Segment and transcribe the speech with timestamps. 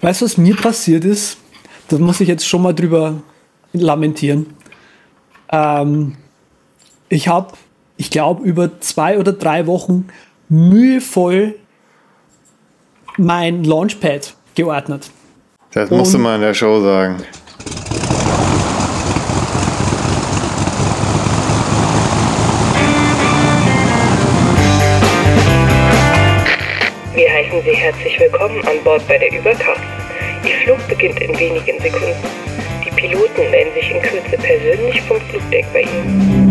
[0.00, 1.38] Weißt du, was mir passiert ist?
[1.88, 3.22] Da muss ich jetzt schon mal drüber
[3.72, 4.46] lamentieren.
[5.50, 6.16] Ähm,
[7.08, 7.54] ich habe,
[7.96, 10.08] ich glaube, über zwei oder drei Wochen
[10.48, 11.54] mühevoll
[13.16, 15.10] mein Launchpad geordnet.
[15.72, 17.16] Das musst du mal in der Show sagen.
[28.88, 29.82] An Bord bei der Überkraft.
[30.44, 32.16] Ihr Flug beginnt in wenigen Sekunden.
[32.84, 36.48] Die Piloten melden sich in Kürze persönlich vom Flugdeck bei Ihnen.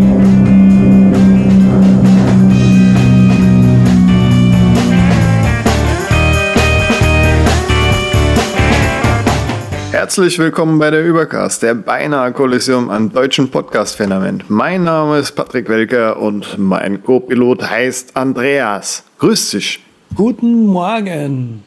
[9.91, 14.43] Herzlich willkommen bei der Übercast, der beinahe Kollision am deutschen Podcast-Phänomen.
[14.47, 19.03] Mein Name ist Patrick Welker und mein Co-Pilot heißt Andreas.
[19.17, 19.83] Grüß dich.
[20.13, 21.66] Guten Morgen.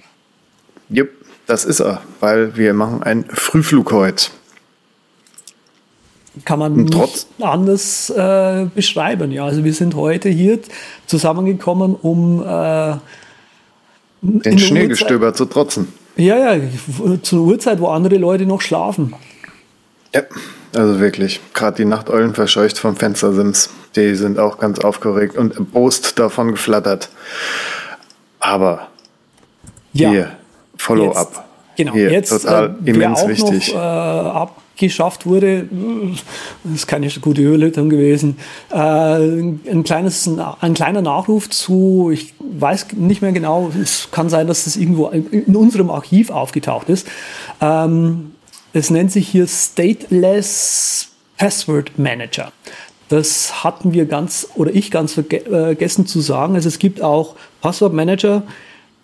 [1.50, 4.26] Das ist er, weil wir machen einen Frühflug heute.
[6.44, 9.32] Kann man trotz- nicht anders äh, beschreiben.
[9.32, 10.60] Ja, also wir sind heute hier
[11.06, 12.94] zusammengekommen, um äh,
[14.22, 15.88] Den Schneegestöber zu trotzen.
[16.14, 16.60] Ja, ja,
[17.20, 19.12] zur Uhrzeit, wo andere Leute noch schlafen.
[20.14, 20.22] Ja,
[20.76, 21.40] also wirklich.
[21.52, 23.70] Gerade die Nachteulen verscheucht vom Fenstersims.
[23.96, 27.08] Die sind auch ganz aufgeregt und erbost davon geflattert.
[28.38, 28.86] Aber
[29.92, 30.36] Ja, hier,
[30.80, 31.44] Follow-up.
[31.76, 33.74] Genau, Hier, jetzt total äh, immens auch wichtig.
[33.74, 35.66] noch äh, abgeschafft wurde, äh,
[36.64, 38.38] das ist keine gute Überleitung gewesen,
[38.70, 40.28] äh, ein, kleines,
[40.60, 45.08] ein kleiner Nachruf zu, ich weiß nicht mehr genau, es kann sein, dass das irgendwo
[45.08, 47.06] in, unserem Archiv aufgetaucht ist.
[47.60, 48.32] Ähm,
[48.72, 52.52] es nennt sich hier Stateless Password Manager.
[53.08, 56.54] Das hatten wir ganz oder ich ganz äh, vergessen zu sagen.
[56.54, 58.44] Also es gibt auch Passwortmanager,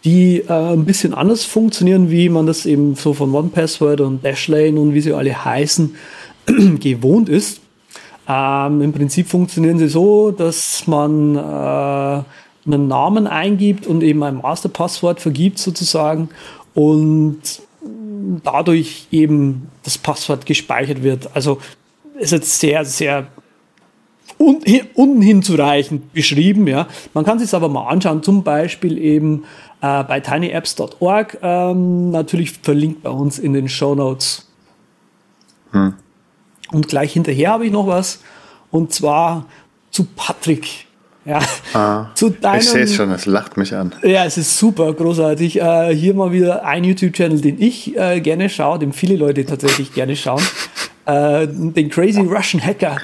[0.07, 4.81] die äh, ein bisschen anders funktionieren, wie man das eben so von OnePassword und Dashlane
[4.81, 5.97] und wie sie alle heißen,
[6.81, 7.61] gewohnt ist.
[8.29, 14.37] Ähm, Im Prinzip funktionieren sie so, dass man äh, einen Namen eingibt und eben ein
[14.37, 16.29] Masterpasswort vergibt sozusagen
[16.73, 17.41] und
[18.45, 21.35] dadurch eben das Passwort gespeichert wird.
[21.35, 21.59] Also
[22.17, 23.27] ist jetzt sehr, sehr
[24.39, 24.61] un
[24.95, 26.67] unhinzureichend beschrieben.
[26.67, 26.87] Ja.
[27.15, 29.45] Man kann sich aber mal anschauen, zum Beispiel eben
[29.81, 34.47] äh, bei tinyapps.org, ähm, natürlich verlinkt bei uns in den Show Notes.
[36.73, 38.21] Und gleich hinterher habe ich noch was,
[38.71, 39.47] und zwar
[39.91, 40.87] zu Patrick.
[41.27, 41.41] Ja,
[41.75, 43.93] Ah, zu deinem, ich sehe es schon, es lacht mich an.
[44.05, 45.61] ja, es ist super großartig.
[45.61, 49.93] Äh, hier mal wieder ein YouTube-Channel, den ich äh, gerne schaue, den viele Leute tatsächlich
[49.93, 50.43] gerne schauen.
[51.05, 52.99] Äh, den Crazy Russian Hacker.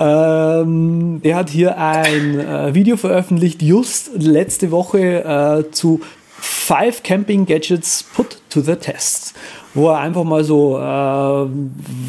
[0.00, 6.00] Ähm, der hat hier ein äh, Video veröffentlicht, just letzte Woche äh, zu
[6.44, 9.34] Five Camping Gadgets Put to the Test,
[9.74, 10.80] wo er einfach mal so äh,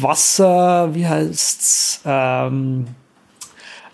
[0.02, 2.86] Wasser, wie heißt's, ähm,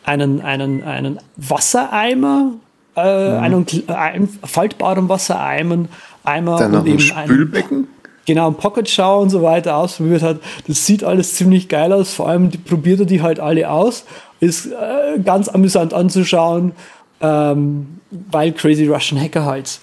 [0.05, 2.53] einen, einen, einen Wassereimer,
[2.97, 5.87] äh, einen, kl- einen faltbaren Wassereimer,
[6.25, 7.89] Eimer Dann und ein eben ein, Spülbecken.
[8.31, 10.39] Genau, Pocket Shower und so weiter ausprobiert hat.
[10.69, 12.15] Das sieht alles ziemlich geil aus.
[12.15, 14.05] Vor allem die, probiert er die halt alle aus.
[14.39, 16.73] Ist äh, ganz amüsant anzuschauen,
[17.21, 17.99] ähm,
[18.31, 19.81] weil Crazy Russian Hacker halt.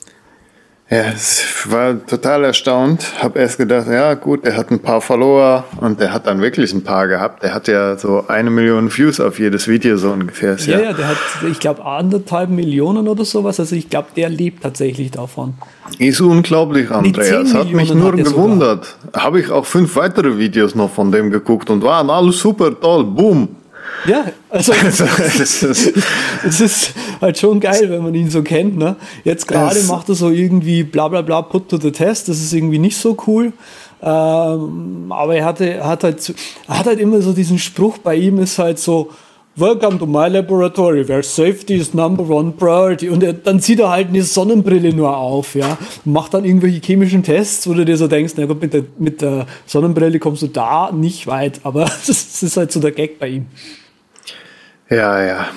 [0.90, 3.06] Ja, ich war total erstaunt.
[3.22, 6.72] Hab erst gedacht, ja gut, der hat ein paar Follower und der hat dann wirklich
[6.72, 7.44] ein paar gehabt.
[7.44, 10.56] Der hat ja so eine Million Views auf jedes Video so ungefähr.
[10.56, 11.18] Ja, ja, ja, der hat,
[11.52, 13.60] ich glaube, anderthalb Millionen oder sowas.
[13.60, 15.56] Also ich glaube, der lebt tatsächlich davon.
[16.00, 17.50] Ist unglaublich, Andreas.
[17.50, 18.96] 10 Hat mich nur hat er gewundert.
[19.14, 23.04] Habe ich auch fünf weitere Videos noch von dem geguckt und waren alles super toll.
[23.04, 23.50] Boom.
[24.06, 25.94] Ja, also Also, das ist,
[26.46, 28.78] es ist halt schon geil, wenn man ihn so kennt.
[28.78, 28.96] Ne?
[29.24, 32.30] Jetzt gerade Es- macht er so irgendwie bla bla bla put to the test.
[32.30, 33.54] Das ist irgendwie nicht so cool.
[34.02, 36.34] Ähm, aber er hatte, hat halt,
[36.68, 39.10] hat halt immer so diesen Spruch bei ihm ist halt so,
[39.60, 43.10] Welcome to my laboratory, where safety is number one priority.
[43.10, 45.80] Und er, dann zieht er halt eine Sonnenbrille nur auf, ja.
[46.06, 49.20] Macht dann irgendwelche chemischen Tests, wo du dir so denkst, na gut, mit der, mit
[49.24, 51.62] der Sonnenbrille kommst du da nicht weit.
[51.64, 53.46] Aber das ist halt so der Gag bei ihm.
[54.90, 55.48] Ja, ja.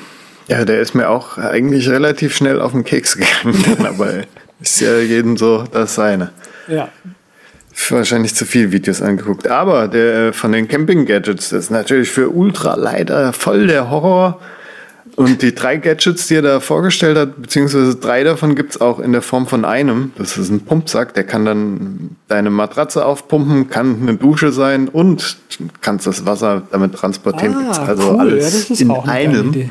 [0.48, 3.86] Ja, der ist mir auch eigentlich relativ schnell auf den Keks gegangen.
[3.86, 4.24] aber
[4.60, 6.32] ist ja jeden so das seine.
[6.66, 6.88] Ja.
[7.88, 9.48] wahrscheinlich zu viele Videos angeguckt.
[9.48, 14.40] Aber der äh, von den Camping-Gadgets das ist natürlich für Ultra leider voll der Horror.
[15.20, 19.12] Und die drei Gadgets, die er da vorgestellt hat, beziehungsweise drei davon gibt's auch in
[19.12, 20.12] der Form von einem.
[20.16, 25.36] Das ist ein Pumpsack, der kann dann deine Matratze aufpumpen, kann eine Dusche sein und
[25.82, 27.54] kannst das Wasser damit transportieren.
[27.54, 28.14] Ah, also cool.
[28.14, 29.70] Ja, alles ist in einem.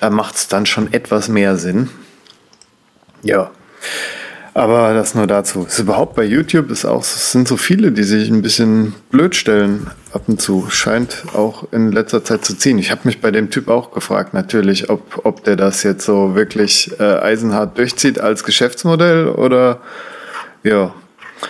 [0.00, 1.88] Da macht's dann schon etwas mehr Sinn.
[3.22, 3.52] Ja.
[4.54, 5.64] Aber das nur dazu.
[5.64, 9.34] Ist überhaupt bei YouTube ist auch, es sind so viele, die sich ein bisschen blöd
[9.34, 10.66] stellen ab und zu.
[10.70, 12.78] Scheint auch in letzter Zeit zu ziehen.
[12.78, 16.34] Ich habe mich bei dem Typ auch gefragt, natürlich, ob, ob der das jetzt so
[16.34, 19.80] wirklich äh, eisenhart durchzieht als Geschäftsmodell oder
[20.62, 20.92] ja.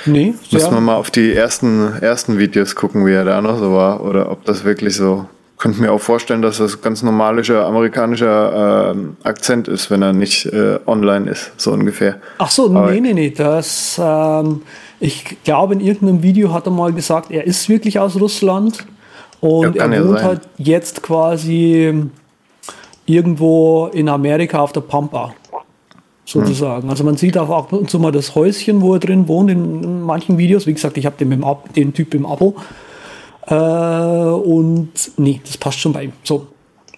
[0.07, 3.73] Nee, Müssen wir mal auf die ersten, ersten Videos gucken, wie er da noch so
[3.73, 5.27] war, oder ob das wirklich so
[5.61, 10.47] könnte mir auch vorstellen, dass das ganz normalischer amerikanischer äh, Akzent ist, wenn er nicht
[10.47, 12.17] äh, online ist, so ungefähr.
[12.39, 13.31] Ach so, Aber nee, nee, nee.
[13.31, 14.63] Das, ähm,
[14.99, 18.87] ich glaube, in irgendeinem Video hat er mal gesagt, er ist wirklich aus Russland
[19.41, 21.95] und ja, er wohnt ja halt jetzt quasi
[23.05, 25.35] irgendwo in Amerika auf der Pampa.
[26.25, 26.85] Sozusagen.
[26.85, 26.91] Hm.
[26.91, 30.03] Also man sieht auch ab und zu mal das Häuschen, wo er drin wohnt in
[30.03, 30.67] manchen Videos.
[30.67, 32.55] Wie gesagt, ich habe den, den Typ im Abo.
[33.51, 36.13] Äh, und nee, das passt schon bei ihm.
[36.23, 36.47] So,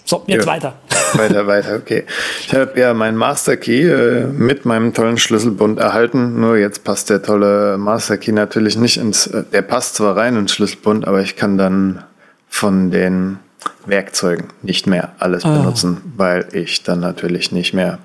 [0.05, 0.53] so jetzt ja.
[0.53, 0.75] weiter.
[1.15, 2.05] Weiter, weiter, okay.
[2.41, 6.41] Ich habe ja meinen Master Key äh, mit meinem tollen Schlüsselbund erhalten.
[6.41, 9.27] Nur jetzt passt der tolle Master Key natürlich nicht ins.
[9.27, 12.03] Äh, der passt zwar rein ins Schlüsselbund, aber ich kann dann
[12.49, 13.41] von den
[13.85, 15.55] Werkzeugen nicht mehr alles ah.
[15.55, 17.99] benutzen, weil ich dann natürlich nicht mehr.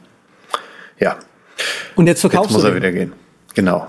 [0.99, 1.15] Ja.
[1.95, 3.13] Und jetzt verkaufst jetzt muss er wieder gehen.
[3.53, 3.88] Genau.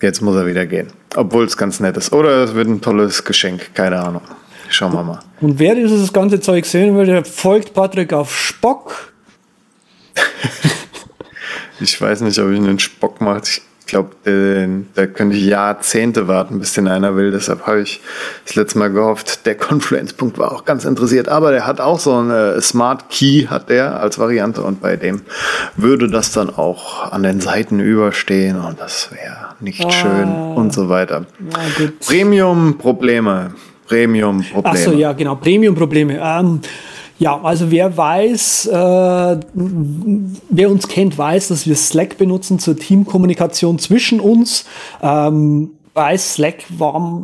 [0.00, 0.88] Jetzt muss er wieder gehen.
[1.16, 2.12] Obwohl es ganz nett ist.
[2.12, 3.74] Oder es wird ein tolles Geschenk.
[3.74, 4.22] Keine Ahnung.
[4.68, 5.20] Schauen wir mal.
[5.40, 9.12] Und wer dieses ganze Zeug sehen will, der folgt Patrick auf Spock.
[11.80, 13.42] ich weiß nicht, ob ich einen Spock mache.
[13.44, 14.10] Ich glaube,
[14.94, 17.30] da könnte ich Jahrzehnte warten, bis den einer will.
[17.30, 18.00] Deshalb habe ich
[18.46, 21.28] das letzte Mal gehofft, der Confluence-Punkt war auch ganz interessiert.
[21.28, 24.62] Aber der hat auch so einen Smart Key, hat der als Variante.
[24.62, 25.22] Und bei dem
[25.76, 28.60] würde das dann auch an den Seiten überstehen.
[28.60, 29.90] Und das wäre nicht ah.
[29.90, 31.24] schön und so weiter.
[32.06, 33.52] Premium-Probleme.
[33.88, 34.78] Premium-Probleme.
[34.78, 35.34] Achso, ja, genau.
[35.36, 36.20] Premium-Probleme.
[36.22, 36.60] Ähm,
[37.18, 43.78] ja, also wer weiß, äh, wer uns kennt, weiß, dass wir Slack benutzen zur Teamkommunikation
[43.78, 44.64] zwischen uns.
[45.02, 47.22] Ähm, bei Slack war,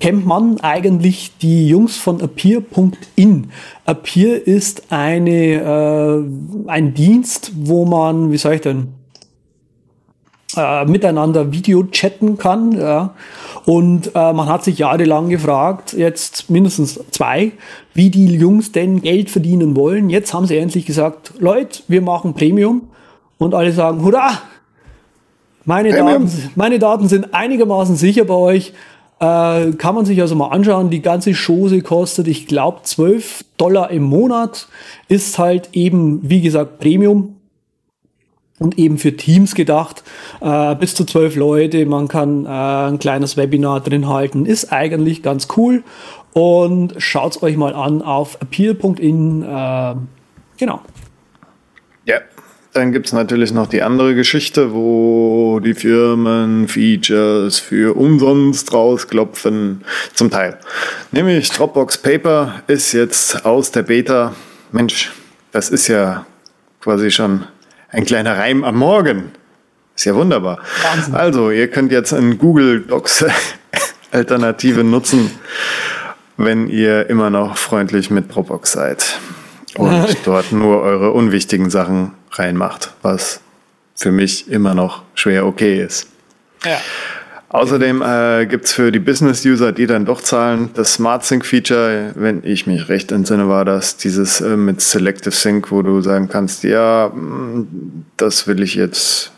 [0.00, 3.50] kennt man eigentlich die Jungs von Appear.in.
[3.84, 6.24] Appear ist eine,
[6.66, 8.88] äh, ein Dienst, wo man, wie soll ich denn,
[10.56, 12.72] äh, miteinander Video chatten kann.
[12.72, 13.14] Ja.
[13.66, 17.52] Und äh, man hat sich jahrelang gefragt, jetzt mindestens zwei,
[17.94, 20.10] wie die Jungs denn Geld verdienen wollen.
[20.10, 22.88] Jetzt haben sie endlich gesagt, Leute, wir machen Premium.
[23.38, 24.40] Und alle sagen, hurra!
[25.64, 28.72] Meine, Daten, meine Daten sind einigermaßen sicher bei euch.
[29.20, 30.90] Äh, kann man sich also mal anschauen.
[30.90, 34.68] Die ganze Chose kostet, ich glaube, 12 Dollar im Monat.
[35.08, 37.36] Ist halt eben, wie gesagt, Premium
[38.60, 40.04] und eben für Teams gedacht,
[40.40, 45.22] äh, bis zu zwölf Leute, man kann äh, ein kleines Webinar drin halten, ist eigentlich
[45.22, 45.82] ganz cool
[46.32, 49.94] und schaut's euch mal an auf appeal.in, äh,
[50.58, 50.80] genau.
[52.04, 52.20] Ja,
[52.72, 59.84] dann gibt's natürlich noch die andere Geschichte, wo die Firmen Features für umsonst rausklopfen,
[60.14, 60.58] zum Teil.
[61.10, 64.34] Nämlich Dropbox Paper ist jetzt aus der Beta.
[64.70, 65.10] Mensch,
[65.50, 66.26] das ist ja
[66.80, 67.44] quasi schon
[67.88, 69.32] ein kleiner Reim am Morgen.
[69.96, 70.60] Ist ja wunderbar.
[70.82, 71.14] Wahnsinn.
[71.14, 73.26] Also, ihr könnt jetzt ein Google Docs
[74.12, 75.30] Alternative nutzen,
[76.44, 79.18] wenn ihr immer noch freundlich mit Dropbox seid
[79.76, 83.40] und dort nur eure unwichtigen Sachen reinmacht, was
[83.94, 86.08] für mich immer noch schwer okay ist.
[86.64, 86.78] Ja.
[87.50, 92.44] Außerdem äh, gibt es für die Business-User, die dann doch zahlen, das Smart Sync-Feature, wenn
[92.44, 96.62] ich mich recht entsinne, war das dieses äh, mit Selective Sync, wo du sagen kannst,
[96.62, 99.32] ja, mm, das will ich jetzt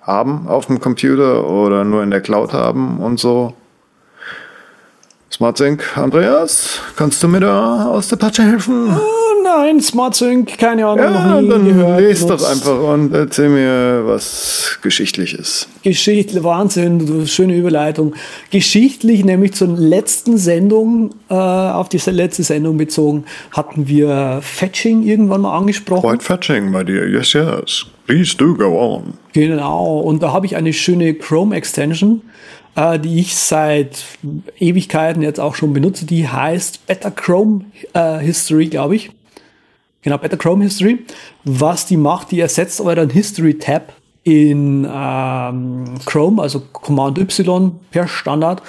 [0.00, 3.54] haben auf dem Computer oder nur in der Cloud haben und so.
[5.32, 8.94] Smart Sync, Andreas, kannst du mir da aus der Patsche helfen?
[8.94, 12.00] Oh nein, Smart Sync, keine Ahnung, ja, dann gehört.
[12.02, 15.68] Lest doch einfach und erzähl mir was Geschichtliches.
[15.82, 18.14] Geschichtlich, Wahnsinn, schöne Überleitung.
[18.50, 25.40] Geschichtlich, nämlich zur letzten Sendung, äh, auf die letzte Sendung bezogen, hatten wir Fetching irgendwann
[25.40, 26.10] mal angesprochen.
[26.10, 27.86] Quite Fetching, my dear, yes, yes.
[28.06, 29.14] Please do go on.
[29.32, 32.20] Genau, und da habe ich eine schöne Chrome-Extension
[32.74, 34.04] äh, die ich seit
[34.58, 36.06] Ewigkeiten jetzt auch schon benutze.
[36.06, 39.10] Die heißt Better Chrome äh, History, glaube ich.
[40.02, 41.04] Genau, Better Chrome History.
[41.44, 43.92] Was die macht, die ersetzt euren History Tab
[44.24, 48.62] in ähm, Chrome, also Command Y per Standard.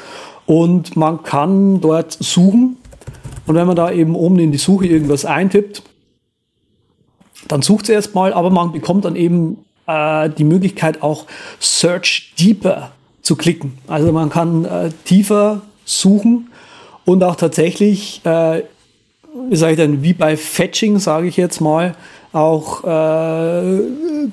[0.46, 2.78] Und man kann dort suchen.
[3.46, 5.84] Und wenn man da eben oben in die Suche irgendwas eintippt,
[7.48, 11.26] dann sucht sie erstmal, aber man bekommt dann eben äh, die Möglichkeit auch
[11.60, 12.92] Search Deeper
[13.24, 13.74] zu klicken.
[13.88, 16.50] Also man kann äh, tiefer suchen
[17.06, 18.62] und auch tatsächlich, äh,
[19.50, 21.96] wie sage ich denn, wie bei Fetching, sage ich jetzt mal,
[22.34, 23.80] auch äh,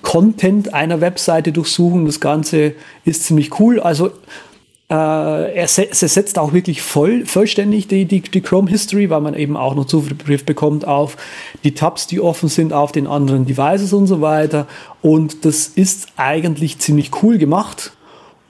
[0.03, 2.07] Content einer Webseite durchsuchen.
[2.07, 3.79] Das Ganze ist ziemlich cool.
[3.81, 4.11] Also
[4.91, 9.21] äh, er, se er setzt auch wirklich voll, vollständig die, die, die Chrome History, weil
[9.21, 11.17] man eben auch noch Zugriff bekommt auf
[11.63, 14.67] die Tabs, die offen sind auf den anderen Devices und so weiter.
[15.03, 17.93] Und das ist eigentlich ziemlich cool gemacht.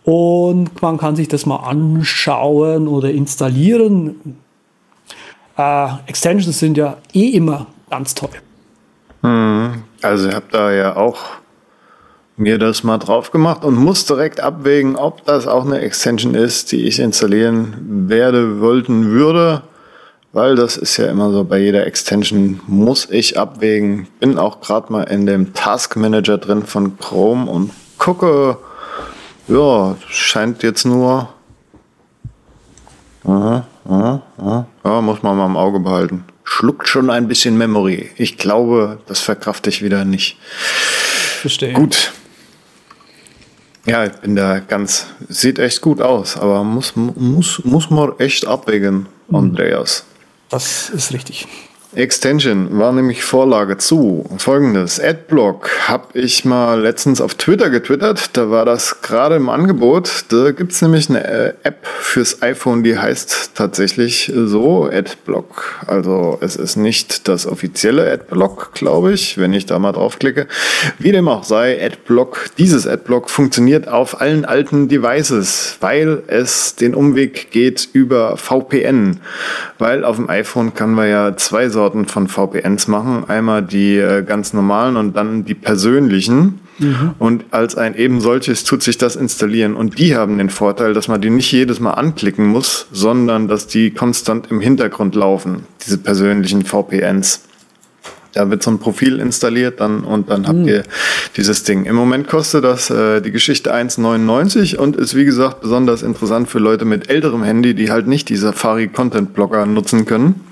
[0.05, 4.39] Und man kann sich das mal anschauen oder installieren.
[5.57, 8.31] Äh, Extensions sind ja eh immer ganz toll.
[9.23, 9.83] Hm.
[10.03, 11.19] Also ich habe da ja auch
[12.37, 16.73] mir das mal drauf gemacht und muss direkt abwägen, ob das auch eine Extension ist,
[16.73, 19.63] die ich installieren werde, wollten würde,
[20.33, 24.07] weil das ist ja immer so bei jeder Extension muss ich abwägen.
[24.21, 28.57] Bin auch gerade mal in dem Task Manager drin von Chrome und gucke,
[29.51, 31.29] ja, scheint jetzt nur
[33.25, 34.67] aha, aha, aha.
[34.85, 36.25] Ja, muss man mal im Auge behalten.
[36.45, 38.11] Schluckt schon ein bisschen Memory.
[38.17, 40.39] Ich glaube, das verkrafte ich wieder nicht.
[40.41, 41.73] Verstehe.
[41.73, 42.13] Gut,
[43.87, 48.47] ja, ich bin da ganz, sieht echt gut aus, aber muss, muss, muss man echt
[48.47, 50.05] abwägen, Andreas.
[50.51, 51.49] Das ist richtig.
[51.97, 54.25] Extension war nämlich Vorlage zu.
[54.39, 58.37] Folgendes, Adblock habe ich mal letztens auf Twitter getwittert.
[58.37, 60.27] Da war das gerade im Angebot.
[60.29, 65.85] Da gibt es nämlich eine äh, App fürs iPhone, die heißt tatsächlich so Adblock.
[65.89, 70.47] Also es ist nicht das offizielle Adblock, glaube ich, wenn ich da mal draufklicke.
[71.01, 76.95] Wie dem auch sei, Adblock, dieses Adblock funktioniert auf allen alten Devices, weil es den
[76.95, 79.19] Umweg geht über VPN.
[79.79, 83.25] Weil auf dem iPhone kann man ja zwei Sorten Sorten von VPNs machen.
[83.27, 86.61] Einmal die äh, ganz normalen und dann die persönlichen.
[86.79, 87.13] Mhm.
[87.19, 89.75] Und als ein eben solches tut sich das installieren.
[89.75, 93.67] Und die haben den Vorteil, dass man die nicht jedes Mal anklicken muss, sondern dass
[93.67, 97.45] die konstant im Hintergrund laufen, diese persönlichen VPNs.
[98.33, 100.69] Da wird so ein Profil installiert dann und dann habt mhm.
[100.69, 100.83] ihr
[101.37, 101.85] dieses Ding.
[101.85, 106.59] Im Moment kostet das äh, die Geschichte 1,99 und ist wie gesagt besonders interessant für
[106.59, 110.45] Leute mit älterem Handy, die halt nicht die Safari Content Blogger nutzen können,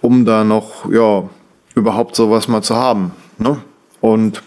[0.00, 1.28] um da noch ja
[1.74, 3.12] überhaupt sowas mal zu haben.
[3.38, 3.58] Ne?
[4.00, 4.42] Und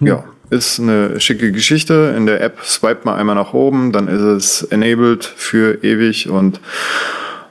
[0.00, 0.06] mhm.
[0.06, 2.14] ja, ist eine schicke Geschichte.
[2.16, 6.60] In der App swipe mal einmal nach oben, dann ist es enabled für ewig und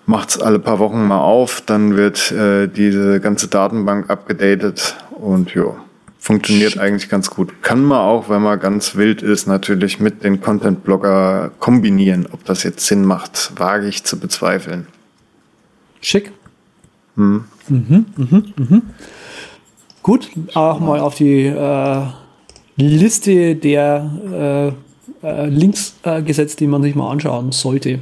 [0.07, 5.53] macht es alle paar Wochen mal auf, dann wird äh, diese ganze Datenbank abgedatet und
[5.53, 5.75] ja,
[6.17, 7.61] funktioniert eigentlich ganz gut.
[7.61, 12.27] Kann man auch, wenn man ganz wild ist, natürlich mit den Content-Blogger kombinieren.
[12.31, 14.87] Ob das jetzt Sinn macht, wage ich zu bezweifeln.
[16.01, 16.31] Schick.
[17.15, 17.43] Hm.
[17.67, 18.81] Mhm, mhm, mhm.
[20.01, 22.05] Gut, auch mal auf die äh,
[22.77, 24.73] Liste der
[25.21, 27.99] äh, äh Links äh, gesetzt, die man sich mal anschauen sollte.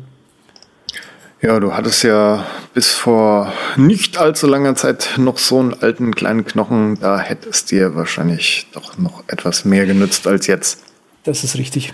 [1.46, 6.44] Ja, du hattest ja bis vor nicht allzu langer Zeit noch so einen alten kleinen
[6.44, 6.98] Knochen.
[7.00, 10.80] Da hätte es dir wahrscheinlich doch noch etwas mehr genützt als jetzt.
[11.24, 11.94] Das ist richtig.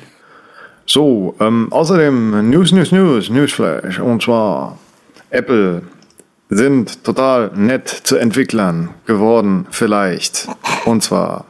[0.86, 4.00] So, ähm, außerdem News, News, News, Newsflash.
[4.00, 4.80] Und zwar
[5.32, 5.82] Apple
[6.50, 10.48] sind total nett zu Entwicklern geworden, vielleicht.
[10.86, 11.44] Und zwar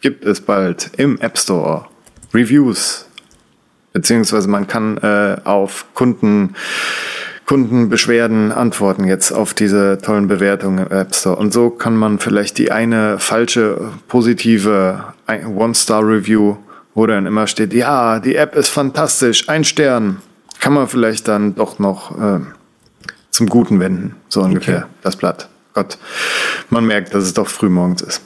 [0.00, 1.86] gibt es bald im App Store
[2.32, 3.09] Reviews
[3.92, 6.54] Beziehungsweise man kann äh, auf Kunden,
[7.46, 11.36] Kundenbeschwerden antworten jetzt auf diese tollen Bewertungen im App Store.
[11.36, 16.56] Und so kann man vielleicht die eine falsche positive One-Star-Review,
[16.94, 20.22] wo dann immer steht, ja, die App ist fantastisch, ein Stern,
[20.60, 22.40] kann man vielleicht dann doch noch äh,
[23.30, 24.86] zum Guten wenden, so ungefähr, okay.
[25.02, 25.48] das Blatt.
[25.72, 25.98] Gott,
[26.68, 28.22] man merkt, dass es doch früh morgens ist.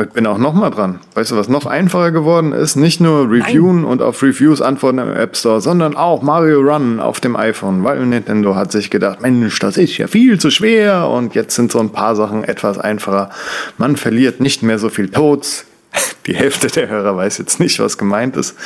[0.00, 1.00] Ich bin auch noch mal dran.
[1.14, 2.76] Weißt du, was noch einfacher geworden ist?
[2.76, 3.84] Nicht nur Reviewen Nein.
[3.84, 8.04] und auf Reviews antworten im App Store, sondern auch Mario Run auf dem iPhone, weil
[8.06, 11.80] Nintendo hat sich gedacht, Mensch, das ist ja viel zu schwer und jetzt sind so
[11.80, 13.30] ein paar Sachen etwas einfacher.
[13.76, 15.64] Man verliert nicht mehr so viel Tods.
[16.26, 18.56] Die Hälfte der Hörer weiß jetzt nicht, was gemeint ist.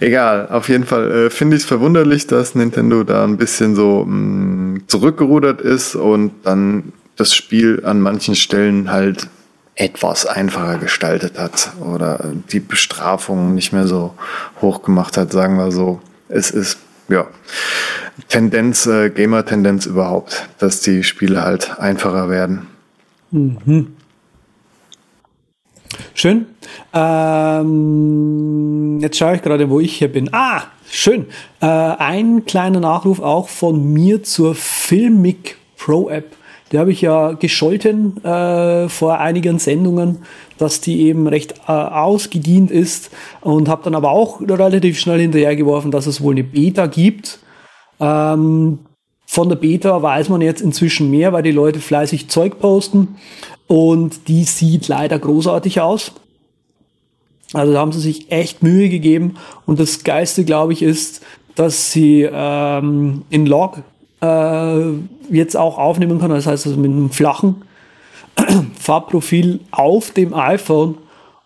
[0.00, 4.04] Egal, auf jeden Fall äh, finde ich es verwunderlich, dass Nintendo da ein bisschen so
[4.04, 9.28] mh, mm, zurückgerudert ist und dann das Spiel an manchen Stellen halt
[9.76, 14.14] etwas einfacher gestaltet hat oder die Bestrafung nicht mehr so
[14.62, 16.00] hoch gemacht hat, sagen wir so.
[16.28, 16.78] Es ist
[17.08, 17.28] ja
[18.28, 22.66] Tendenz, äh, Gamer-Tendenz überhaupt, dass die Spiele halt einfacher werden.
[23.30, 23.94] Mhm.
[26.14, 26.46] Schön.
[26.92, 30.30] Ähm, jetzt schaue ich gerade, wo ich hier bin.
[30.32, 31.26] Ah, schön.
[31.60, 36.34] Äh, ein kleiner Nachruf auch von mir zur Filmic Pro App.
[36.72, 40.18] Die habe ich ja gescholten äh, vor einigen Sendungen,
[40.58, 45.92] dass die eben recht äh, ausgedient ist und habe dann aber auch relativ schnell hinterhergeworfen,
[45.92, 47.38] dass es wohl eine Beta gibt.
[48.00, 48.80] Ähm,
[49.26, 53.16] von der Beta weiß man jetzt inzwischen mehr, weil die Leute fleißig Zeug posten.
[53.68, 56.12] Und die sieht leider großartig aus.
[57.52, 59.36] Also da haben sie sich echt Mühe gegeben.
[59.66, 61.22] Und das Geiste, glaube ich, ist,
[61.54, 63.78] dass sie ähm, in Log
[64.20, 64.80] äh,
[65.30, 66.30] jetzt auch aufnehmen kann.
[66.30, 67.62] Das heißt also mit einem flachen
[68.78, 70.96] Farbprofil auf dem iPhone.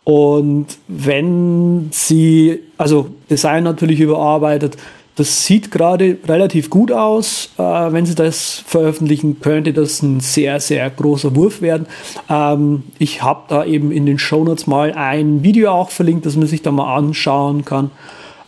[0.05, 4.77] Und wenn sie, also Design natürlich überarbeitet,
[5.21, 7.51] das sieht gerade relativ gut aus.
[7.59, 11.87] Äh, wenn sie das veröffentlichen, könnte das ein sehr, sehr großer Wurf werden.
[12.31, 16.47] Ähm, ich habe da eben in den Shownotes mal ein Video auch verlinkt, das man
[16.47, 17.91] sich da mal anschauen kann.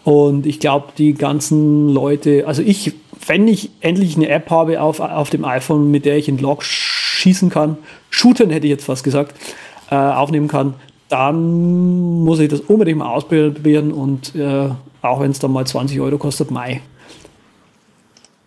[0.05, 2.95] Und ich glaube, die ganzen Leute, also ich,
[3.27, 6.63] wenn ich endlich eine App habe auf, auf dem iPhone, mit der ich in Log
[6.65, 7.77] schießen kann,
[8.11, 9.35] shooten hätte ich jetzt fast gesagt,
[9.91, 10.75] äh, aufnehmen kann,
[11.09, 14.71] dann muss ich das unbedingt mal ausprobieren und äh,
[15.03, 16.81] auch wenn es dann mal 20 Euro kostet, Mai.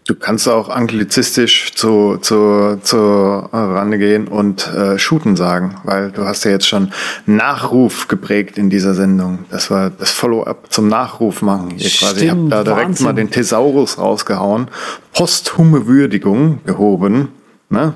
[0.07, 6.25] Du kannst auch anglizistisch zu, zu, zu Rande gehen und äh, shooten sagen, weil du
[6.25, 6.91] hast ja jetzt schon
[7.25, 9.45] Nachruf geprägt in dieser Sendung.
[9.49, 11.71] Das war das Follow-up zum Nachruf machen.
[11.75, 12.25] Hier quasi.
[12.25, 13.03] Ich habe da direkt Wahnsinn.
[13.03, 14.67] mal den Thesaurus rausgehauen.
[15.11, 17.29] Posthume Würdigung gehoben.
[17.71, 17.95] Ne?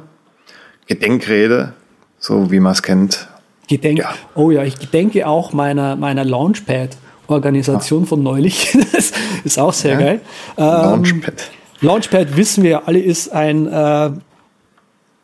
[0.88, 1.74] Gedenkrede,
[2.18, 3.28] so wie man es kennt.
[3.68, 4.16] Gedenk ja.
[4.34, 6.98] Oh ja, ich gedenke auch meiner, meiner Launchpad.
[7.28, 8.76] Organisation von neulich.
[8.94, 9.12] das
[9.44, 10.00] ist auch sehr ja.
[10.00, 10.22] geil.
[10.58, 11.52] Ähm, Launchpad.
[11.82, 14.12] Launchpad wissen wir ja alle ist ein äh,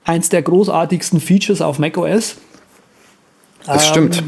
[0.06, 2.38] eins der großartigsten Features auf macOS.
[3.66, 4.24] Das ähm, stimmt.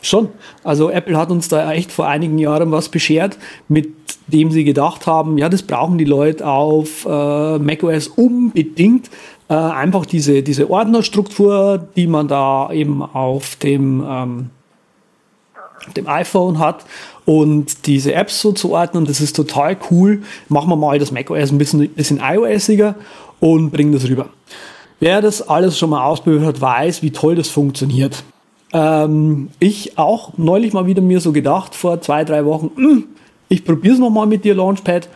[0.00, 0.28] Schon.
[0.62, 3.94] Also Apple hat uns da echt vor einigen Jahren was beschert, mit
[4.26, 9.10] dem sie gedacht haben, ja, das brauchen die Leute auf äh, macOS unbedingt.
[9.48, 14.50] Äh, einfach diese, diese Ordnerstruktur, die man da eben auf dem ähm,
[15.96, 16.84] dem iPhone hat
[17.24, 19.06] und diese Apps so zu ordnen.
[19.06, 20.22] Das ist total cool.
[20.48, 22.96] Machen wir mal das macOS ein bisschen, bisschen iOSiger
[23.40, 24.28] und bringen das rüber.
[25.00, 28.24] Wer das alles schon mal ausprobiert hat, weiß, wie toll das funktioniert.
[28.72, 33.04] Ähm, ich auch neulich mal wieder mir so gedacht, vor zwei, drei Wochen, hm,
[33.48, 35.08] ich probiere es nochmal mit dir, Launchpad,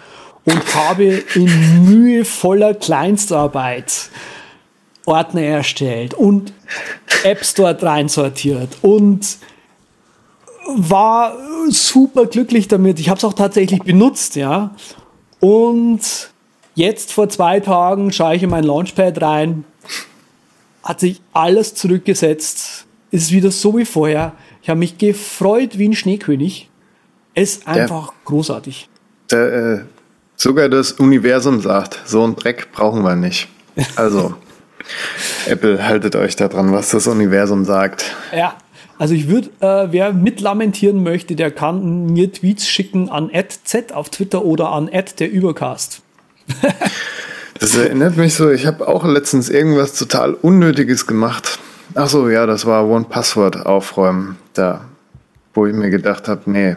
[0.44, 4.10] und habe in mühevoller Kleinstarbeit
[5.06, 6.52] Ordner erstellt und
[7.24, 9.38] Apps dort reinsortiert und
[10.76, 11.36] war
[11.70, 13.00] super glücklich damit.
[13.00, 14.74] Ich habe es auch tatsächlich benutzt, ja.
[15.40, 16.30] Und
[16.74, 19.64] jetzt vor zwei Tagen schaue ich in mein Launchpad rein,
[20.82, 24.32] hat sich alles zurückgesetzt, ist wieder so wie vorher.
[24.62, 26.68] Ich habe mich gefreut wie ein Schneekönig.
[27.34, 28.88] Es ist einfach der, großartig.
[29.30, 29.80] Der, äh,
[30.36, 33.48] sogar das Universum sagt, so ein Dreck brauchen wir nicht.
[33.94, 34.34] Also,
[35.46, 38.16] Apple, haltet euch da dran, was das Universum sagt.
[38.34, 38.56] Ja,
[38.98, 43.30] also ich würde, äh, wer mitlamentieren möchte, der kann mir Tweets schicken an
[43.64, 46.02] Z auf Twitter oder an der Übercast.
[47.60, 51.58] das erinnert mich so, ich habe auch letztens irgendwas total Unnötiges gemacht.
[51.94, 54.84] Ach so, ja, das war One Password aufräumen, da,
[55.54, 56.76] wo ich mir gedacht habe, nee,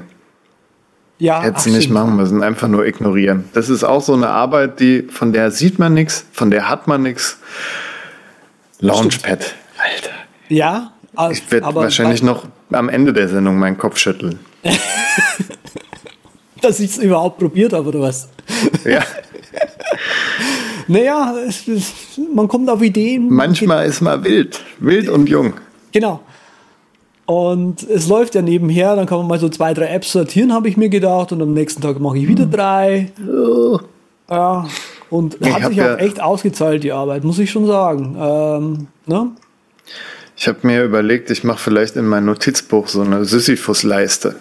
[1.18, 3.46] ja, hätte sie nicht machen müssen, einfach nur ignorieren.
[3.54, 6.88] Das ist auch so eine Arbeit, die von der sieht man nichts, von der hat
[6.88, 7.38] man nichts.
[8.80, 10.16] Launchpad, Alter.
[10.50, 10.94] Ja,
[11.32, 14.40] ich werde wahrscheinlich noch am Ende der Sendung meinen Kopf schütteln.
[16.62, 18.30] Dass ich es überhaupt probiert habe, oder was?
[18.86, 19.02] Ja.
[20.88, 21.94] naja, es, es,
[22.34, 23.30] man kommt auf Ideen.
[23.30, 24.64] Manchmal ist man wild.
[24.80, 25.54] Wild und jung.
[25.92, 26.22] Genau.
[27.26, 30.70] Und es läuft ja nebenher, dann kann man mal so zwei, drei Apps sortieren, habe
[30.70, 31.32] ich mir gedacht.
[31.32, 32.52] Und am nächsten Tag mache ich wieder hm.
[32.52, 33.12] drei.
[34.30, 34.68] Ja.
[35.10, 38.16] Und ich hat sich auch ja echt ausgezahlt, die Arbeit, muss ich schon sagen.
[38.20, 39.32] Ähm, ne?
[40.42, 44.38] Ich habe mir überlegt, ich mache vielleicht in mein Notizbuch so eine Sisyphus-Leiste.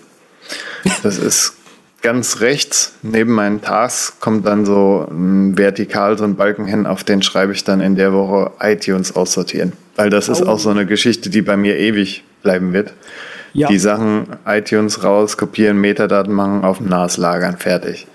[1.02, 1.52] Das ist
[2.00, 7.04] ganz rechts neben meinen Tasks kommt dann so ein vertikal so ein Balken hin, auf
[7.04, 9.74] den schreibe ich dann in der Woche iTunes aussortieren.
[9.96, 10.32] Weil das oh.
[10.32, 12.94] ist auch so eine Geschichte, die bei mir ewig bleiben wird.
[13.52, 13.68] Ja.
[13.68, 18.06] Die Sachen iTunes raus, kopieren, Metadaten machen, auf dem NAS lagern, fertig.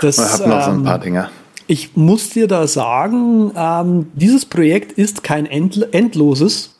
[0.00, 1.30] Das, ich habe noch so ein paar ähm, Dinger.
[1.68, 6.74] Ich muss dir da sagen, ähm, dieses Projekt ist kein endloses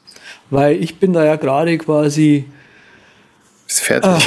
[0.50, 2.46] weil ich bin da ja gerade quasi.
[3.66, 4.10] Ist fertig.
[4.10, 4.18] Äh,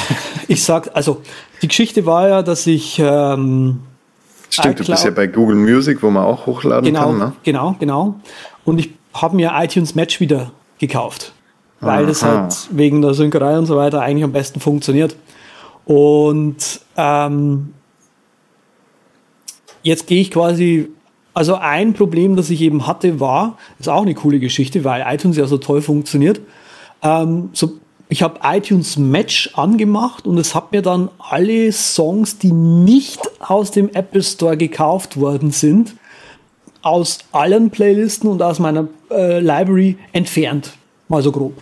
[0.47, 1.21] ich sag, also
[1.61, 2.99] die Geschichte war ja, dass ich.
[2.99, 3.81] Ähm,
[4.49, 7.17] Stimmt, iCloud, du bist ja bei Google Music, wo man auch hochladen genau, kann.
[7.17, 7.33] Ne?
[7.43, 8.15] Genau, genau.
[8.65, 11.33] Und ich habe mir iTunes Match wieder gekauft,
[11.79, 12.07] weil Aha.
[12.07, 15.15] das halt wegen der Synkerei und so weiter eigentlich am besten funktioniert.
[15.85, 17.73] Und ähm,
[19.83, 20.91] jetzt gehe ich quasi
[21.33, 25.37] also ein Problem, das ich eben hatte, war, ist auch eine coole Geschichte, weil iTunes
[25.37, 26.41] ja so toll funktioniert.
[27.01, 27.73] Ähm, so,
[28.09, 33.71] ich habe iTunes Match angemacht und es hat mir dann alle Songs, die nicht aus
[33.71, 35.95] dem Apple Store gekauft worden sind,
[36.81, 40.73] aus allen Playlisten und aus meiner äh, Library entfernt.
[41.07, 41.53] Mal so grob.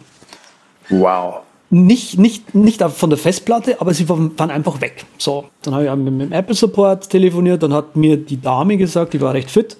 [0.89, 1.41] Wow.
[1.71, 5.05] Nicht, nicht, nicht von der Festplatte, aber sie waren, einfach weg.
[5.19, 9.13] So, dann habe ich mit dem Apple Support telefoniert, dann hat mir die Dame gesagt,
[9.13, 9.77] die war recht fit.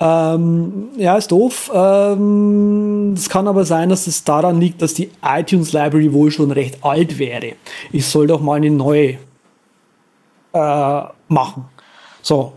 [0.00, 1.70] Ähm, ja, ist doof.
[1.72, 6.50] Ähm, es kann aber sein, dass es daran liegt, dass die iTunes Library wohl schon
[6.50, 7.52] recht alt wäre.
[7.92, 9.18] Ich soll doch mal eine neue
[10.52, 11.64] äh, machen.
[12.22, 12.52] So.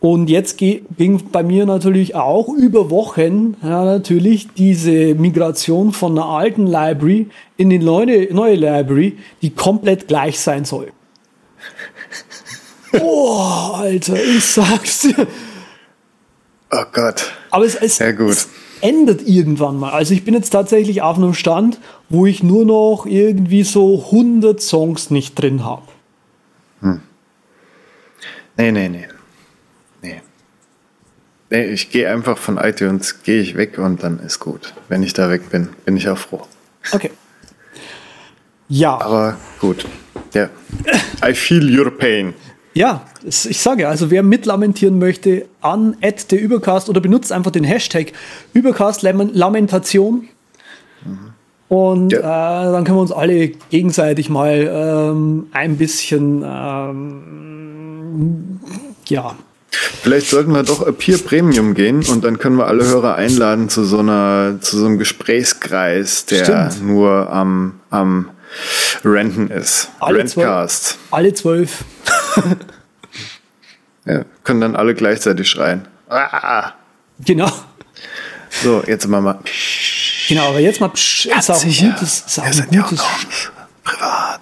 [0.00, 6.28] Und jetzt ging bei mir natürlich auch über Wochen ja, natürlich diese Migration von einer
[6.28, 10.92] alten Library in die neue, neue Library, die komplett gleich sein soll.
[12.92, 15.26] Boah, Alter, ich sag's dir.
[16.70, 17.32] Oh Gott.
[17.50, 18.30] Aber es, es, ja, gut.
[18.30, 18.48] es
[18.80, 19.90] endet irgendwann mal.
[19.90, 24.62] Also ich bin jetzt tatsächlich auf einem Stand, wo ich nur noch irgendwie so 100
[24.62, 25.82] Songs nicht drin habe.
[26.82, 27.00] Hm.
[28.56, 28.88] Nee, nee.
[28.88, 29.06] Nee.
[31.50, 34.74] Nee, ich gehe einfach von iTunes, gehe ich weg und dann ist gut.
[34.88, 36.42] Wenn ich da weg bin, bin ich auch froh.
[36.92, 37.10] Okay.
[38.68, 39.00] Ja.
[39.00, 39.86] Aber gut.
[40.34, 40.50] Ja.
[41.26, 42.34] I feel your pain.
[42.74, 48.12] Ja, ich sage, also wer mitlamentieren möchte, an der Übercast oder benutzt einfach den Hashtag
[48.52, 50.28] Übercast Lamentation.
[51.04, 51.18] Mhm.
[51.68, 52.68] Und ja.
[52.68, 57.80] äh, dann können wir uns alle gegenseitig mal ähm, ein bisschen ähm,
[59.06, 59.34] ja.
[59.70, 63.84] Vielleicht sollten wir doch Peer Premium gehen und dann können wir alle Hörer einladen zu
[63.84, 66.86] so einer, zu so einem Gesprächskreis, der Stimmt.
[66.86, 68.30] nur am, am
[69.04, 69.90] Renten ist.
[70.00, 70.84] Alle Rentcast.
[70.84, 71.84] Zwölf, alle zwölf.
[74.06, 75.86] ja, können dann alle gleichzeitig schreien.
[76.08, 76.72] Ah!
[77.24, 77.50] Genau.
[78.62, 79.40] So, jetzt machen wir mal.
[80.28, 83.02] Genau, aber jetzt mal psch, ist auch ein gutes, ist auch ein gutes
[83.84, 84.40] privat.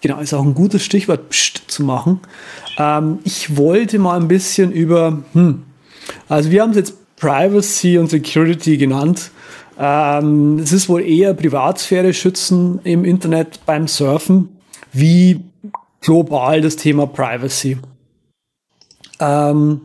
[0.00, 2.20] Genau, ist auch ein gutes Stichwort pst, zu machen.
[2.78, 5.62] Ähm, ich wollte mal ein bisschen über, hm,
[6.28, 9.30] also wir haben es jetzt Privacy und Security genannt.
[9.78, 14.48] Ähm, es ist wohl eher Privatsphäre schützen im Internet beim Surfen,
[14.92, 15.40] wie
[16.00, 17.78] global das Thema Privacy.
[19.20, 19.80] Ähm,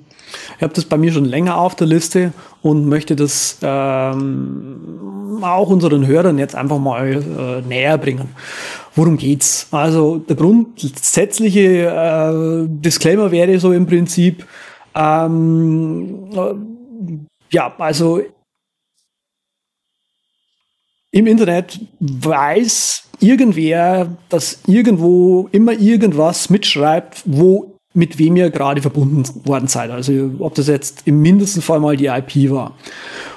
[0.58, 5.70] ich habe das bei mir schon länger auf der Liste und möchte das ähm, auch
[5.70, 8.30] unseren Hörern jetzt einfach mal äh, näher bringen.
[8.96, 9.68] Worum geht's?
[9.72, 14.46] Also der grundsätzliche äh, Disclaimer wäre so im Prinzip,
[14.94, 18.22] ähm, äh, ja, also
[21.12, 29.26] im Internet weiß irgendwer, dass irgendwo immer irgendwas mitschreibt, wo mit wem ihr gerade verbunden
[29.46, 29.92] worden seid.
[29.92, 32.78] Also ob das jetzt im mindesten Fall mal die IP war.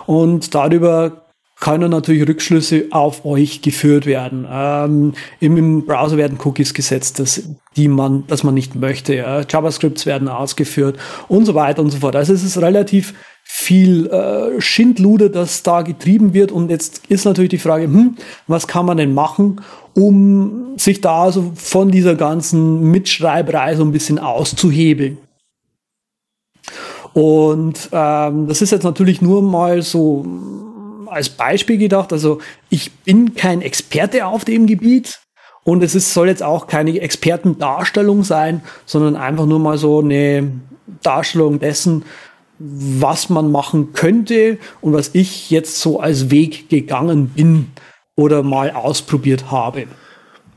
[0.06, 1.23] Und darüber
[1.60, 4.46] können natürlich Rückschlüsse auf euch geführt werden.
[4.50, 9.16] Ähm, im, Browser werden Cookies gesetzt, dass, die man, dass man nicht möchte.
[9.16, 12.16] Äh, JavaScripts werden ausgeführt und so weiter und so fort.
[12.16, 13.14] Also es ist relativ
[13.44, 16.50] viel äh, Schindluder, das da getrieben wird.
[16.50, 19.60] Und jetzt ist natürlich die Frage, hm, was kann man denn machen,
[19.94, 25.18] um sich da so von dieser ganzen Mitschreiberei so ein bisschen auszuhebeln?
[27.12, 30.26] Und ähm, das ist jetzt natürlich nur mal so
[31.14, 32.12] als Beispiel gedacht.
[32.12, 35.20] Also ich bin kein Experte auf dem Gebiet
[35.64, 40.52] und es ist, soll jetzt auch keine Expertendarstellung sein, sondern einfach nur mal so eine
[41.02, 42.04] Darstellung dessen,
[42.58, 47.72] was man machen könnte und was ich jetzt so als Weg gegangen bin
[48.16, 49.86] oder mal ausprobiert habe.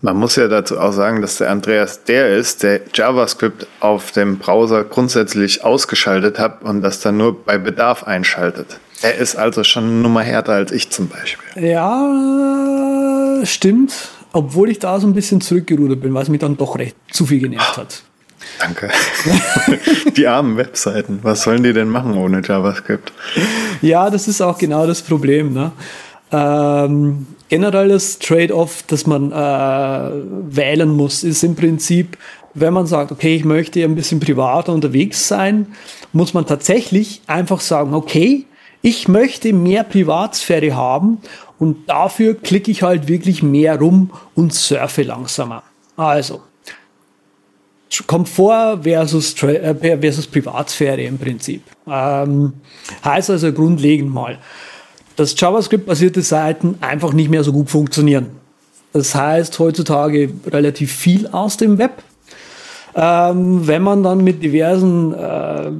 [0.02, 4.38] Man muss ja dazu auch sagen, dass der Andreas der ist, der JavaScript auf dem
[4.38, 8.80] Browser grundsätzlich ausgeschaltet hat und das dann nur bei Bedarf einschaltet.
[9.02, 11.64] Er ist also schon eine Nummer härter als ich zum Beispiel.
[11.64, 13.94] Ja, stimmt.
[14.34, 17.26] Obwohl ich da so ein bisschen zurückgerudert bin, weil es mich dann doch recht zu
[17.26, 18.04] viel genervt hat.
[18.60, 18.90] Danke.
[20.18, 21.20] die armen Webseiten.
[21.22, 23.12] Was sollen die denn machen ohne JavaScript?
[23.82, 25.54] Ja, das ist auch genau das Problem.
[25.54, 25.72] Ne?
[26.32, 29.36] Ähm, generell das Trade-off, das man äh,
[30.56, 32.18] wählen muss, ist im Prinzip,
[32.54, 35.68] wenn man sagt, okay, ich möchte ein bisschen privater unterwegs sein,
[36.12, 38.46] muss man tatsächlich einfach sagen, okay,
[38.88, 41.18] ich möchte mehr Privatsphäre haben
[41.60, 45.64] und dafür klicke ich halt wirklich mehr rum und surfe langsamer.
[45.98, 46.42] Also,
[48.06, 51.64] Komfort versus, äh, versus Privatsphäre im Prinzip.
[51.86, 52.54] Ähm,
[53.04, 54.38] heißt also grundlegend mal,
[55.18, 58.28] dass JavaScript-basierte Seiten einfach nicht mehr so gut funktionieren.
[58.94, 62.04] Das heißt heutzutage relativ viel aus dem Web.
[62.96, 65.72] Ähm, wenn man dann mit diversen äh,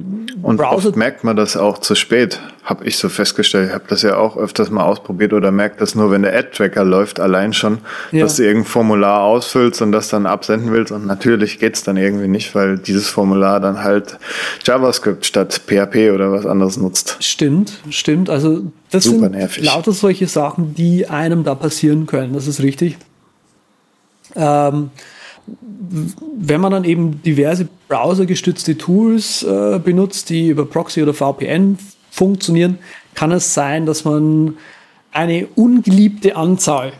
[0.48, 3.68] Und Browser oft merkt man das auch zu spät, habe ich so festgestellt.
[3.68, 6.84] Ich habe das ja auch öfters mal ausprobiert oder merkt das nur, wenn der Ad-Tracker
[6.84, 7.78] läuft, allein schon,
[8.12, 8.22] Ja.
[8.24, 10.90] dass du irgendein Formular ausfüllst und das dann absenden willst.
[10.92, 14.18] Und natürlich geht's dann irgendwie nicht, weil dieses Formular dann halt
[14.64, 17.16] JavaScript statt PHP oder was anderes nutzt.
[17.20, 18.30] Stimmt, stimmt.
[18.30, 19.64] Also das Super sind nervig.
[19.64, 22.32] lauter solche Sachen, die einem da passieren können.
[22.32, 22.96] Das ist richtig.
[24.34, 24.90] Ähm,
[26.38, 31.78] wenn man dann eben diverse browsergestützte Tools äh, benutzt, die über Proxy oder VPN
[32.10, 32.78] funktionieren,
[33.14, 34.56] kann es sein, dass man
[35.12, 36.92] eine ungeliebte Anzahl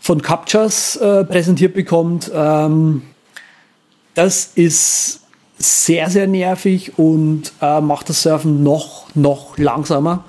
[0.00, 2.30] von Captchas äh, präsentiert bekommt.
[2.34, 3.02] Ähm,
[4.14, 5.20] das ist
[5.58, 10.24] sehr, sehr nervig und äh, macht das Surfen noch, noch langsamer.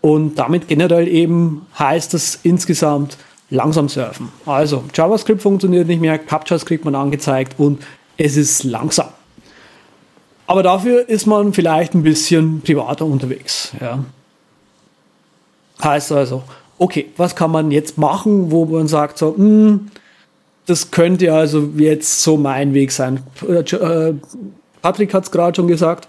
[0.00, 3.16] Und damit generell eben heißt es insgesamt
[3.52, 4.30] langsam surfen.
[4.46, 7.82] Also JavaScript funktioniert nicht mehr, Captchas kriegt man angezeigt und
[8.16, 9.08] es ist langsam.
[10.46, 13.72] Aber dafür ist man vielleicht ein bisschen privater unterwegs.
[13.80, 14.04] Ja.
[15.82, 16.42] Heißt also,
[16.78, 19.90] okay, was kann man jetzt machen, wo man sagt, so, hm,
[20.66, 23.22] das könnte also jetzt so mein Weg sein.
[23.46, 24.14] Äh, äh,
[24.80, 26.08] Patrick hat es gerade schon gesagt.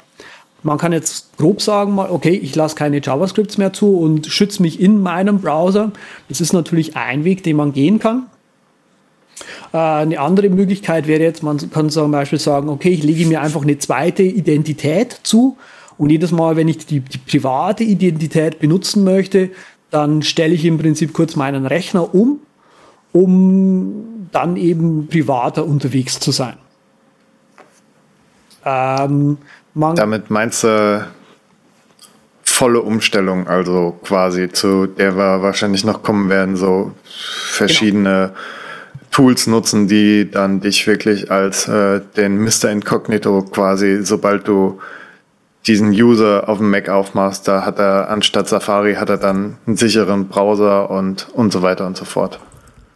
[0.64, 4.80] Man kann jetzt grob sagen, okay, ich lasse keine JavaScripts mehr zu und schütze mich
[4.80, 5.92] in meinem Browser.
[6.30, 8.28] Das ist natürlich ein Weg, den man gehen kann.
[9.74, 13.42] Äh, Eine andere Möglichkeit wäre jetzt, man kann zum Beispiel sagen, okay, ich lege mir
[13.42, 15.58] einfach eine zweite Identität zu
[15.98, 19.50] und jedes Mal, wenn ich die, die private Identität benutzen möchte,
[19.92, 22.40] dann stelle ich im Prinzip kurz meinen Rechner um,
[23.12, 26.56] um dann eben privater unterwegs zu sein.
[28.66, 29.38] Ähm,
[29.74, 31.06] man, Damit meinst du
[32.44, 38.34] volle Umstellung, also quasi zu der wir wahrscheinlich noch kommen werden, so verschiedene
[39.12, 42.70] Tools nutzen, die dann dich wirklich als äh, den Mr.
[42.72, 44.80] Incognito quasi, sobald du
[45.68, 49.78] diesen User auf dem Mac aufmachst, da hat er anstatt Safari hat er dann einen
[49.78, 52.40] sicheren Browser und und so weiter und so fort.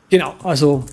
[0.09, 0.83] Genau, also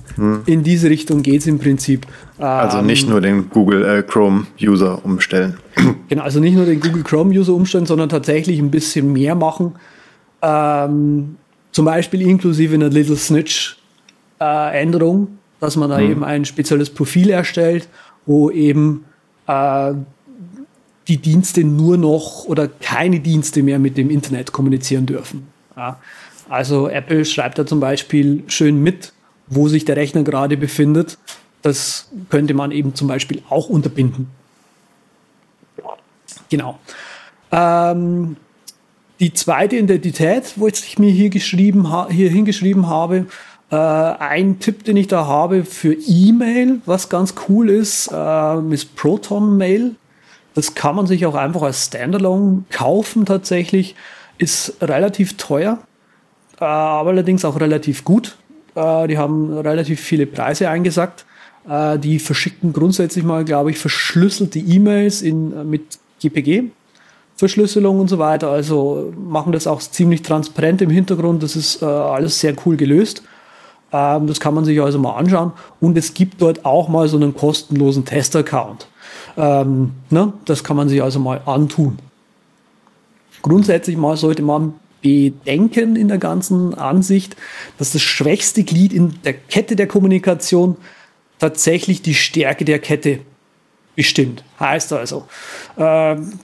[0.47, 2.07] in diese Richtung geht es im Prinzip.
[2.39, 5.59] Also Ähm, nicht nur den Google äh, Chrome User umstellen.
[6.09, 9.75] Genau, also nicht nur den Google Chrome User umstellen, sondern tatsächlich ein bisschen mehr machen.
[10.43, 11.37] Ähm,
[11.73, 13.79] zum Beispiel inklusive einer Little Snitch
[14.41, 17.89] äh, Änderung, dass man da eben ein spezielles Profil erstellt,
[18.27, 19.05] wo eben
[19.47, 19.95] äh,
[21.09, 25.47] die Dienste nur noch oder keine Dienste mehr mit dem Internet kommunizieren dürfen.
[25.77, 25.99] Ja.
[26.49, 29.13] Also Apple schreibt da zum Beispiel schön mit,
[29.47, 31.19] wo sich der Rechner gerade befindet.
[31.63, 34.29] Das könnte man eben zum Beispiel auch unterbinden.
[36.51, 36.79] Genau.
[37.51, 38.37] Ähm,
[39.21, 43.27] die zweite Identität, wo ich mir hier geschrieben hier hingeschrieben habe,
[43.71, 48.95] äh, ein Tipp, den ich da habe für E-Mail, was ganz cool ist, äh, ist
[48.97, 49.95] Proton Mail.
[50.55, 53.95] Das kann man sich auch einfach als Standalone kaufen tatsächlich.
[54.39, 55.79] Ist relativ teuer,
[56.61, 58.37] äh, aber allerdings auch relativ gut.
[58.75, 61.25] Äh, die haben relativ viele Preise eingesackt.
[61.69, 66.65] Äh, die verschicken grundsätzlich mal, glaube ich, verschlüsselte E-Mails in, äh, mit GPG.
[67.37, 68.51] Verschlüsselung und so weiter.
[68.51, 71.43] Also machen das auch ziemlich transparent im Hintergrund.
[71.43, 73.23] Das ist äh, alles sehr cool gelöst.
[73.93, 75.53] Ähm, das kann man sich also mal anschauen.
[75.81, 78.87] Und es gibt dort auch mal so einen kostenlosen Test-Account.
[79.37, 80.33] Ähm, ne?
[80.45, 81.99] Das kann man sich also mal antun.
[83.43, 87.37] Grundsätzlich mal sollte man bedenken in der ganzen Ansicht,
[87.77, 90.77] dass das schwächste Glied in der Kette der Kommunikation
[91.39, 93.21] tatsächlich die Stärke der Kette
[93.95, 94.43] bestimmt.
[94.59, 95.27] Heißt also,
[95.77, 96.39] ähm,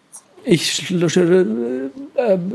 [0.45, 0.95] ich äh,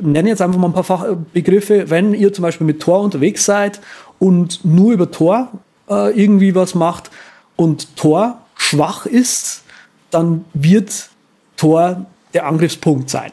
[0.01, 1.89] nenne jetzt einfach mal ein paar Fachbegriffe.
[1.89, 3.81] Wenn ihr zum Beispiel mit Tor unterwegs seid
[4.19, 5.51] und nur über Tor
[5.89, 7.09] äh, irgendwie was macht
[7.55, 9.63] und Tor schwach ist,
[10.11, 11.09] dann wird
[11.57, 13.31] Tor der Angriffspunkt sein.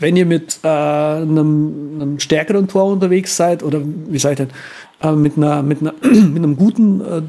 [0.00, 4.48] Wenn ihr mit äh, einem, einem stärkeren Tor unterwegs seid oder wie sage ich denn,
[5.08, 7.22] äh, mit, einer, mit, einer, mit einem guten äh,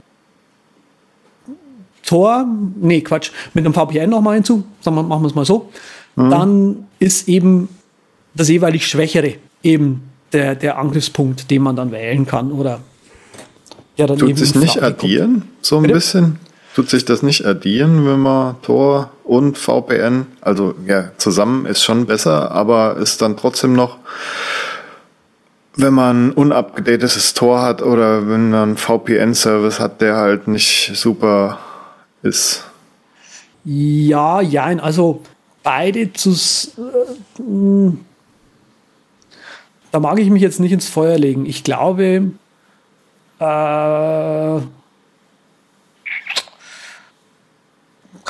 [2.05, 2.45] Tor,
[2.79, 5.69] nee, Quatsch, mit einem VPN nochmal hinzu, sagen wir, machen wir es mal so,
[6.17, 7.69] dann ist eben
[8.33, 10.03] das jeweilig Schwächere eben
[10.33, 12.81] der, der Angriffspunkt, den man dann wählen kann oder
[13.97, 15.03] ja, dann Tut sich im nicht Flachweg kommt.
[15.03, 15.93] addieren, so ein Bitte?
[15.93, 16.39] bisschen?
[16.75, 22.05] Tut sich das nicht addieren, wenn man Tor und VPN, also ja, zusammen ist schon
[22.05, 23.97] besser, aber ist dann trotzdem noch,
[25.75, 31.59] wenn man unabgedatetes Tor hat oder wenn man einen VPN-Service hat, der halt nicht super
[32.21, 32.65] ist.
[33.63, 35.21] Ja, ja, also
[35.63, 36.31] beide zu.
[36.31, 37.91] Äh,
[39.91, 41.45] da mag ich mich jetzt nicht ins Feuer legen.
[41.45, 42.31] Ich glaube,
[43.39, 44.61] äh,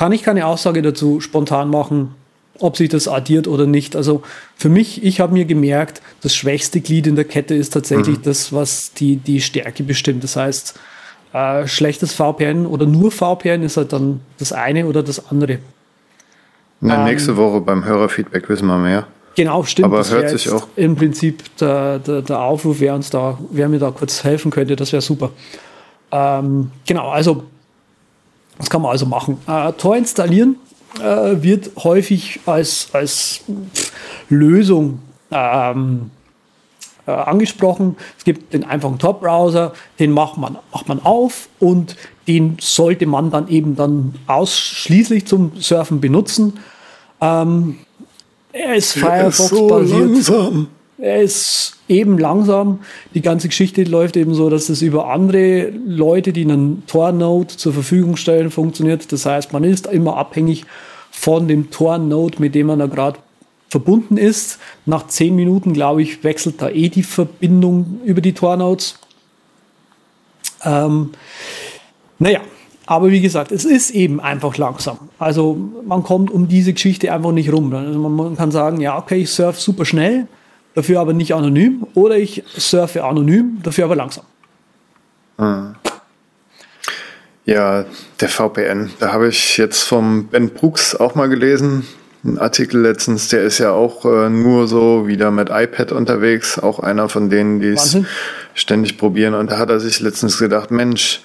[0.02, 2.16] kann ich keine Aussage dazu spontan machen.
[2.58, 3.94] ob sich das addiert oder nicht.
[3.94, 4.22] Also
[4.56, 8.22] für mich, ich habe mir gemerkt, das schwächste Glied in der Kette ist tatsächlich mhm.
[8.22, 10.24] das, was die, die Stärke bestimmt.
[10.24, 10.78] Das heißt,
[11.32, 15.58] äh, schlechtes VPN oder nur VPN ist halt dann das eine oder das andere.
[16.80, 19.06] Na, ähm, nächste Woche beim Hörerfeedback wissen wir mehr.
[19.36, 19.86] Genau, stimmt.
[19.86, 20.66] Aber das hört sich auch.
[20.74, 24.74] Im Prinzip der, der, der Aufruf, wer uns da, wer mir da kurz helfen könnte,
[24.74, 25.30] das wäre super.
[26.10, 27.44] Ähm, genau, also
[28.58, 29.38] das kann man also machen.
[29.46, 30.56] Äh, Tor installieren
[31.00, 33.42] äh, wird häufig als, als
[34.28, 36.10] Lösung ähm,
[37.06, 37.96] äh, angesprochen.
[38.18, 41.96] Es gibt den einfachen Tor-Browser, den macht man, macht man auf und
[42.28, 46.58] den sollte man dann eben dann ausschließlich zum Surfen benutzen.
[47.20, 47.78] Ähm,
[48.52, 50.22] er ist Firefox-basiert.
[50.22, 50.66] So
[51.02, 52.78] er ist eben langsam.
[53.12, 57.72] Die ganze Geschichte läuft eben so, dass es über andere Leute, die einen Tor-Node zur
[57.72, 59.10] Verfügung stellen, funktioniert.
[59.10, 60.64] Das heißt, man ist immer abhängig
[61.10, 63.18] von dem Tor-Node, mit dem man da gerade
[63.68, 64.60] verbunden ist.
[64.86, 69.00] Nach zehn Minuten, glaube ich, wechselt da eh die Verbindung über die Tor-Nodes.
[70.64, 71.10] Ähm,
[72.20, 72.42] naja,
[72.86, 74.98] aber wie gesagt, es ist eben einfach langsam.
[75.18, 77.74] Also man kommt um diese Geschichte einfach nicht rum.
[77.74, 80.28] Also man kann sagen, ja, okay, ich surfe super schnell,
[80.74, 81.86] dafür aber nicht anonym.
[81.94, 84.24] Oder ich surfe anonym, dafür aber langsam.
[85.38, 85.74] Hm.
[87.44, 87.84] Ja,
[88.20, 88.90] der VPN.
[89.00, 91.86] Da habe ich jetzt vom Ben Brooks auch mal gelesen.
[92.24, 96.56] Ein Artikel letztens, der ist ja auch äh, nur so wieder mit iPad unterwegs.
[96.60, 97.98] Auch einer von denen, die es
[98.54, 99.34] ständig probieren.
[99.34, 101.20] Und da hat er sich letztens gedacht, Mensch,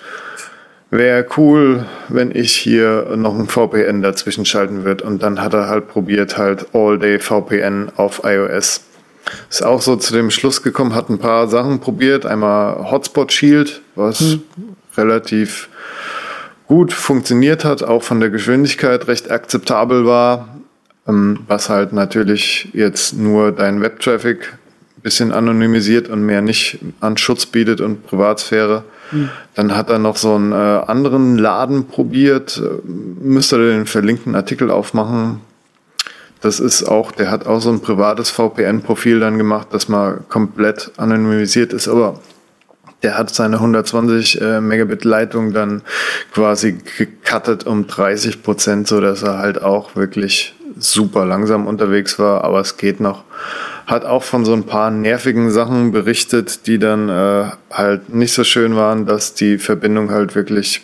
[0.89, 5.03] wäre cool, wenn ich hier noch ein VPN dazwischen schalten würde.
[5.03, 8.81] Und dann hat er halt probiert, halt All-Day VPN auf iOS.
[9.49, 12.25] Ist auch so zu dem Schluss gekommen, hat ein paar Sachen probiert.
[12.25, 14.41] Einmal Hotspot Shield, was hm.
[14.95, 15.69] relativ
[16.67, 20.49] gut funktioniert hat, auch von der Geschwindigkeit recht akzeptabel war,
[21.07, 24.57] ähm, was halt natürlich jetzt nur dein Webtraffic
[24.97, 28.83] ein bisschen anonymisiert und mehr nicht an Schutz bietet und Privatsphäre.
[29.11, 29.29] Mhm.
[29.55, 32.61] Dann hat er noch so einen äh, anderen Laden probiert.
[32.83, 35.41] Müsste den verlinkten Artikel aufmachen.
[36.41, 40.91] Das ist auch, der hat auch so ein privates VPN-Profil dann gemacht, das mal komplett
[40.97, 42.19] anonymisiert ist, aber
[43.03, 45.81] der hat seine 120 äh, Megabit Leitung dann
[46.33, 52.43] quasi gecuttet um 30 Prozent, so dass er halt auch wirklich super langsam unterwegs war,
[52.43, 53.23] aber es geht noch
[53.87, 58.43] hat auch von so ein paar nervigen Sachen berichtet, die dann äh, halt nicht so
[58.43, 60.81] schön waren, dass die Verbindung halt wirklich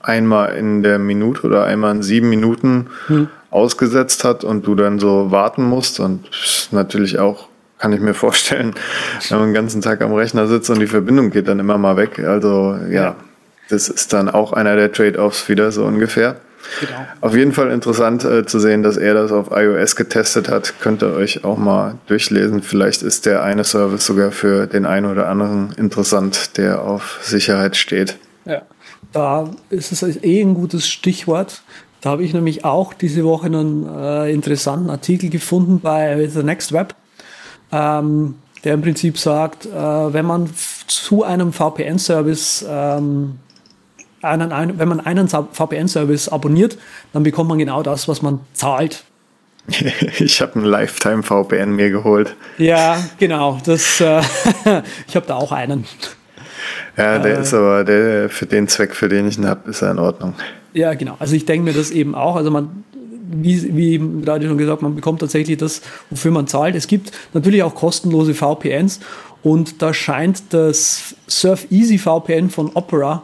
[0.00, 3.28] einmal in der Minute oder einmal in sieben Minuten hm.
[3.54, 6.28] Ausgesetzt hat und du dann so warten musst und
[6.72, 8.74] natürlich auch kann ich mir vorstellen,
[9.28, 11.96] wenn man den ganzen Tag am Rechner sitzt und die Verbindung geht dann immer mal
[11.96, 12.18] weg.
[12.18, 13.16] Also ja,
[13.68, 16.36] das ist dann auch einer der Trade-offs wieder so ungefähr.
[16.80, 17.06] Genau.
[17.20, 20.74] Auf jeden Fall interessant äh, zu sehen, dass er das auf iOS getestet hat.
[20.80, 22.62] Könnt ihr euch auch mal durchlesen.
[22.62, 27.76] Vielleicht ist der eine Service sogar für den einen oder anderen interessant, der auf Sicherheit
[27.76, 28.16] steht.
[28.46, 28.62] Ja,
[29.12, 31.62] da ist es eh ein gutes Stichwort.
[32.04, 36.70] Da habe ich nämlich auch diese Woche einen äh, interessanten Artikel gefunden bei The Next
[36.74, 36.94] Web,
[37.72, 40.50] ähm, der im Prinzip sagt, äh, wenn man
[40.86, 43.38] zu einem VPN-Service ähm,
[44.20, 46.76] einen, einen, wenn man einen VPN-Service abonniert,
[47.14, 49.04] dann bekommt man genau das, was man zahlt.
[50.18, 52.36] Ich habe einen Lifetime-VPN mir geholt.
[52.58, 53.60] Ja, genau.
[53.64, 54.20] Das, äh,
[55.08, 55.86] ich habe da auch einen.
[56.96, 59.82] Ja, der äh, ist aber der, für den Zweck, für den ich ihn habe, ist
[59.82, 60.34] er in Ordnung.
[60.72, 61.16] Ja, genau.
[61.18, 62.36] Also ich denke mir das eben auch.
[62.36, 62.84] Also man,
[63.30, 66.74] wie, wie gerade schon gesagt, man bekommt tatsächlich das, wofür man zahlt.
[66.74, 69.00] Es gibt natürlich auch kostenlose VPNs
[69.42, 73.22] und da scheint das Surf Easy VPN von Opera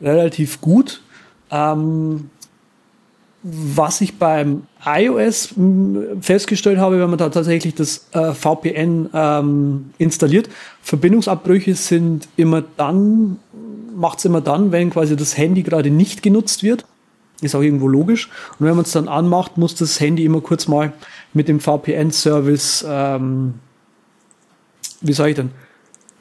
[0.00, 1.00] relativ gut.
[1.50, 2.30] Ähm,
[3.42, 9.90] was ich beim iOS hm, festgestellt habe, wenn man da tatsächlich das äh, VPN ähm,
[9.98, 10.48] installiert,
[10.82, 13.38] Verbindungsabbrüche sind immer dann,
[13.94, 16.84] macht es immer dann, wenn quasi das Handy gerade nicht genutzt wird.
[17.40, 18.28] Ist auch irgendwo logisch.
[18.58, 20.92] Und wenn man es dann anmacht, muss das Handy immer kurz mal
[21.32, 23.54] mit dem VPN-Service, ähm,
[25.00, 25.50] wie sage ich denn,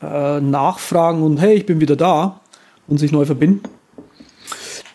[0.02, 2.40] äh, nachfragen und hey, ich bin wieder da
[2.88, 3.64] und sich neu verbinden.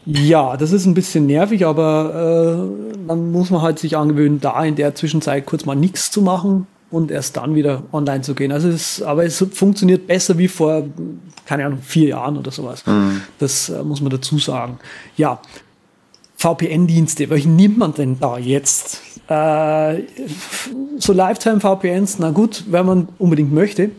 [0.06, 4.62] Ja, das ist ein bisschen nervig, aber äh, dann muss man halt sich angewöhnen, da
[4.64, 8.52] in der Zwischenzeit kurz mal nichts zu machen und erst dann wieder online zu gehen.
[8.52, 10.84] Also es, aber es funktioniert besser wie vor,
[11.46, 12.84] keine Ahnung, vier Jahren oder sowas.
[12.86, 13.22] Mhm.
[13.38, 14.78] Das äh, muss man dazu sagen.
[15.16, 15.40] Ja,
[16.36, 19.00] VPN-Dienste, welche nimmt man denn da jetzt?
[19.28, 20.02] Äh,
[20.98, 23.90] so Lifetime-VPNs, na gut, wenn man unbedingt möchte.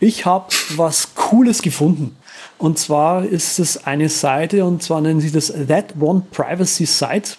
[0.00, 0.46] Ich habe
[0.76, 2.16] was Cooles gefunden.
[2.58, 7.36] Und zwar ist es eine Seite, und zwar nennen sie das That One Privacy Site.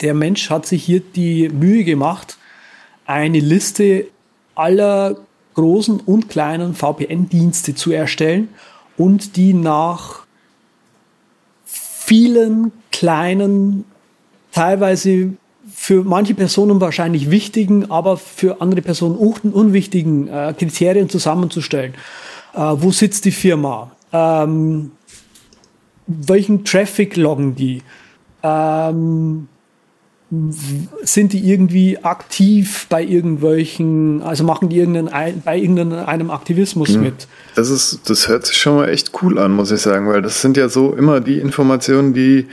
[0.00, 2.38] der Mensch hat sich hier die Mühe gemacht,
[3.04, 4.06] eine Liste
[4.54, 5.16] aller
[5.54, 8.48] großen und kleinen VPN-Dienste zu erstellen
[8.96, 10.20] und die nach
[11.64, 13.84] vielen kleinen,
[14.52, 15.34] teilweise
[15.72, 21.94] für manche Personen wahrscheinlich wichtigen, aber für andere Personen unwichtigen äh, Kriterien zusammenzustellen.
[22.54, 23.92] Äh, wo sitzt die Firma?
[24.12, 24.92] Ähm,
[26.06, 27.82] welchen Traffic loggen die?
[28.42, 29.48] Ähm,
[31.02, 37.02] sind die irgendwie aktiv bei irgendwelchen, also machen die irgendeinen, bei irgendeinem Aktivismus mhm.
[37.02, 37.26] mit?
[37.56, 40.40] Das ist, das hört sich schon mal echt cool an, muss ich sagen, weil das
[40.40, 42.46] sind ja so immer die Informationen, die,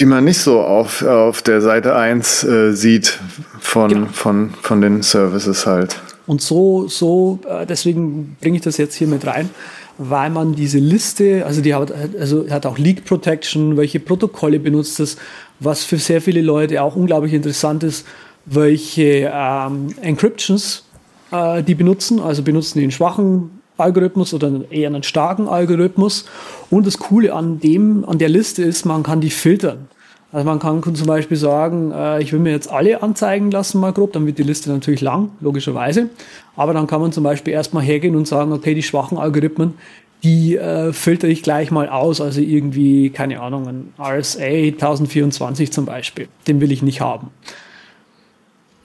[0.00, 3.18] die man nicht so auf, auf der Seite 1 äh, sieht
[3.60, 4.06] von, genau.
[4.12, 6.00] von, von den Services halt.
[6.26, 9.50] Und so, so, äh, deswegen bringe ich das jetzt hier mit rein
[9.98, 15.00] weil man diese Liste, also die hat, also hat auch Leak Protection, welche Protokolle benutzt
[15.00, 15.16] es,
[15.60, 18.06] was für sehr viele Leute auch unglaublich interessant ist,
[18.46, 20.84] welche ähm, Encryptions
[21.30, 26.24] äh, die benutzen, also benutzen die einen schwachen Algorithmus oder eher einen starken Algorithmus.
[26.70, 29.88] Und das Coole an dem, an der Liste ist, man kann die filtern.
[30.32, 33.92] Also man kann zum Beispiel sagen, äh, ich will mir jetzt alle anzeigen lassen, mal
[33.92, 36.08] grob, dann wird die Liste natürlich lang, logischerweise.
[36.56, 39.74] Aber dann kann man zum Beispiel erstmal hergehen und sagen, okay, die schwachen Algorithmen,
[40.22, 42.22] die äh, filter ich gleich mal aus.
[42.22, 46.28] Also irgendwie, keine Ahnung, ein RSA 1024 zum Beispiel.
[46.48, 47.28] Den will ich nicht haben.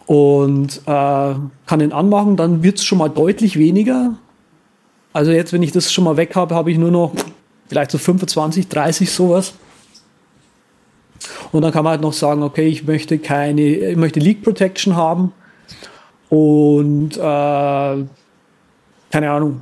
[0.06, 1.36] Und äh,
[1.66, 4.16] kann den anmachen, dann wird es schon mal deutlich weniger.
[5.14, 7.14] Also jetzt, wenn ich das schon mal weg habe, habe ich nur noch
[7.68, 9.54] vielleicht so 25, 30 sowas.
[11.52, 14.96] Und dann kann man halt noch sagen, okay, ich möchte keine, ich möchte Leak Protection
[14.96, 15.34] haben
[16.30, 19.62] und äh, keine Ahnung,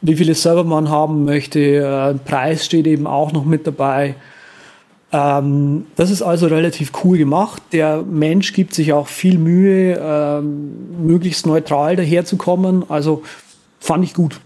[0.00, 1.60] wie viele Server man haben möchte.
[1.60, 4.14] Äh, Preis steht eben auch noch mit dabei.
[5.12, 7.62] Ähm, das ist also relativ cool gemacht.
[7.72, 12.84] Der Mensch gibt sich auch viel Mühe, ähm, möglichst neutral daherzukommen.
[12.88, 13.22] Also
[13.78, 14.40] fand ich gut.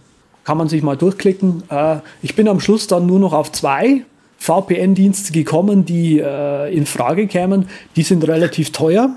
[0.45, 1.63] Kann man sich mal durchklicken.
[1.71, 4.03] Äh, ich bin am Schluss dann nur noch auf zwei
[4.41, 7.69] VPN-Dienste gekommen, die äh, in Frage kämen.
[7.95, 9.11] Die sind relativ teuer.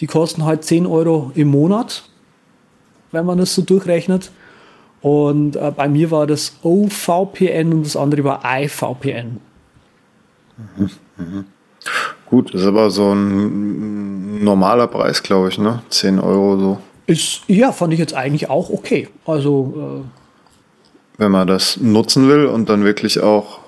[0.00, 2.02] Die kosten halt 10 Euro im Monat,
[3.12, 4.32] wenn man das so durchrechnet.
[5.00, 9.40] Und äh, bei mir war das OVPN und das andere war iVPN.
[10.76, 11.44] Mhm, mhm.
[12.26, 15.82] Gut, das ist aber so ein normaler Preis, glaube ich, ne?
[15.90, 16.78] 10 Euro so.
[17.06, 19.08] Ist, ja, fand ich jetzt eigentlich auch okay.
[19.26, 20.02] Also.
[20.02, 23.60] Äh, wenn man das nutzen will und dann wirklich auch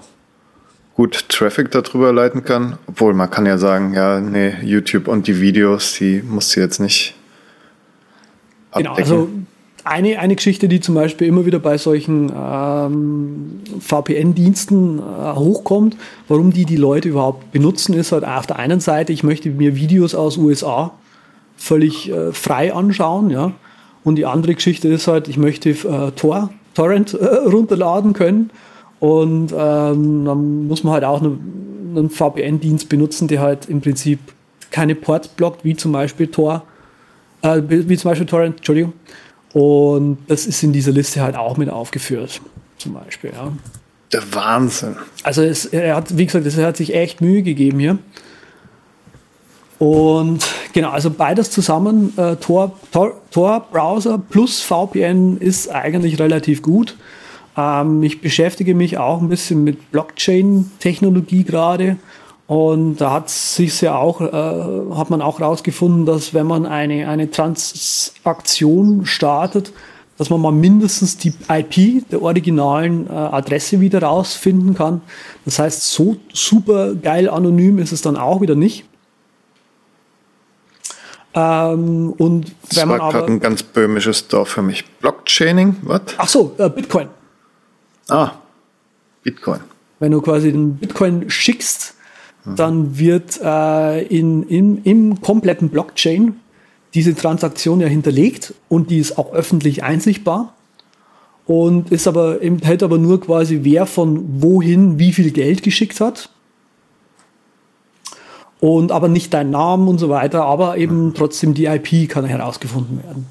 [0.96, 2.78] gut Traffic darüber leiten kann.
[2.86, 6.80] Obwohl man kann ja sagen, ja, nee, YouTube und die Videos, die musst du jetzt
[6.80, 7.14] nicht.
[8.70, 8.94] Abdecken.
[8.94, 9.28] Genau, also
[9.84, 15.02] eine, eine Geschichte, die zum Beispiel immer wieder bei solchen ähm, VPN-Diensten äh,
[15.34, 15.96] hochkommt,
[16.28, 19.76] warum die die Leute überhaupt benutzen, ist halt auf der einen Seite, ich möchte mir
[19.76, 20.92] Videos aus USA
[21.56, 23.52] völlig äh, frei anschauen, ja.
[24.02, 28.50] Und die andere Geschichte ist halt, ich möchte äh, Tor, Torrent äh, runterladen können
[29.00, 34.18] und ähm, dann muss man halt auch einen, einen VPN-Dienst benutzen, der halt im Prinzip
[34.70, 36.64] keine Ports blockt, wie zum Beispiel Tor,
[37.42, 38.92] äh, wie zum Beispiel Torrent, Entschuldigung.
[39.52, 42.40] Und das ist in dieser Liste halt auch mit aufgeführt,
[42.78, 43.32] zum Beispiel.
[43.34, 43.52] Ja.
[44.12, 44.96] Der Wahnsinn.
[45.22, 47.98] Also es, er hat, wie gesagt, er hat sich echt Mühe gegeben hier.
[49.78, 56.62] Und genau, also beides zusammen, äh, Tor, Tor, Tor Browser plus VPN ist eigentlich relativ
[56.62, 56.96] gut.
[57.56, 61.96] Ähm, ich beschäftige mich auch ein bisschen mit Blockchain-Technologie gerade.
[62.46, 67.08] Und da hat sich ja auch, äh, hat man auch herausgefunden, dass wenn man eine,
[67.08, 69.72] eine Transaktion startet,
[70.16, 75.02] dass man mal mindestens die IP der originalen äh, Adresse wieder rausfinden kann.
[75.44, 78.84] Das heißt, so super geil anonym ist es dann auch wieder nicht.
[81.34, 84.86] Ähm, und das wenn man war gerade ein ganz böhmisches Dorf für mich.
[85.00, 86.00] Blockchaining, was?
[86.16, 87.08] Ach so, äh, Bitcoin.
[88.08, 88.32] Ah,
[89.22, 89.60] Bitcoin.
[89.98, 91.94] Wenn du quasi den Bitcoin schickst,
[92.44, 92.56] mhm.
[92.56, 96.36] dann wird äh, in, in, im kompletten Blockchain
[96.94, 100.54] diese Transaktion ja hinterlegt und die ist auch öffentlich einsichtbar
[101.46, 106.30] und ist aber enthält aber nur quasi wer von wohin wie viel Geld geschickt hat
[108.60, 113.02] und aber nicht dein Namen und so weiter, aber eben trotzdem die IP kann herausgefunden
[113.02, 113.26] werden.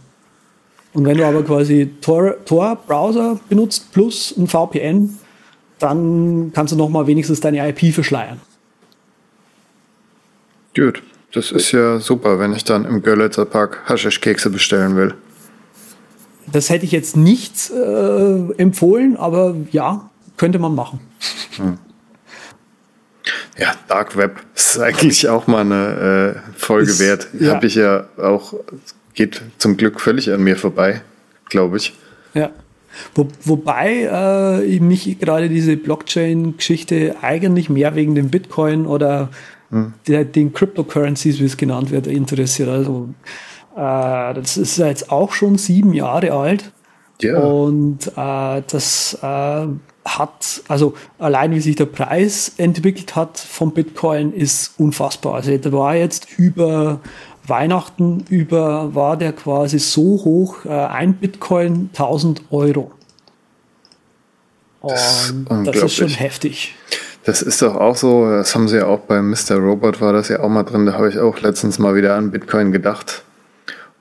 [0.96, 5.20] Und wenn du aber quasi Tor-Browser Tor benutzt plus ein VPN,
[5.78, 8.40] dann kannst du nochmal wenigstens deine IP verschleiern.
[10.74, 15.14] Gut, das ist ja super, wenn ich dann im Görlitzer Park Haschisch-Kekse bestellen will.
[16.50, 21.02] Das hätte ich jetzt nicht äh, empfohlen, aber ja, könnte man machen.
[21.58, 21.78] Hm.
[23.58, 27.28] Ja, Dark Web ist eigentlich auch mal eine äh, Folge ist, wert.
[27.38, 27.56] Ja.
[27.56, 28.54] Habe ich ja auch,
[29.16, 31.02] geht zum Glück völlig an mir vorbei,
[31.50, 31.94] glaube ich.
[32.34, 32.52] Ja.
[33.14, 39.30] Wo, wobei äh, mich gerade diese Blockchain-Geschichte eigentlich mehr wegen dem Bitcoin oder
[39.70, 39.94] hm.
[40.08, 42.70] der, den Cryptocurrencies, wie es genannt wird, interessiert.
[42.70, 43.10] Also
[43.76, 46.72] äh, das ist jetzt auch schon sieben Jahre alt.
[47.22, 47.40] Ja.
[47.40, 49.68] Und äh, das äh,
[50.06, 55.36] hat, also allein wie sich der Preis entwickelt hat vom Bitcoin, ist unfassbar.
[55.36, 57.00] Also der war jetzt über
[57.48, 62.92] Weihnachten über, war der quasi so hoch, äh, ein Bitcoin 1000 Euro.
[64.82, 66.76] Und das, das ist schon heftig.
[67.24, 69.56] Das ist doch auch so, das haben sie ja auch bei Mr.
[69.56, 72.30] Robot war das ja auch mal drin, da habe ich auch letztens mal wieder an
[72.30, 73.24] Bitcoin gedacht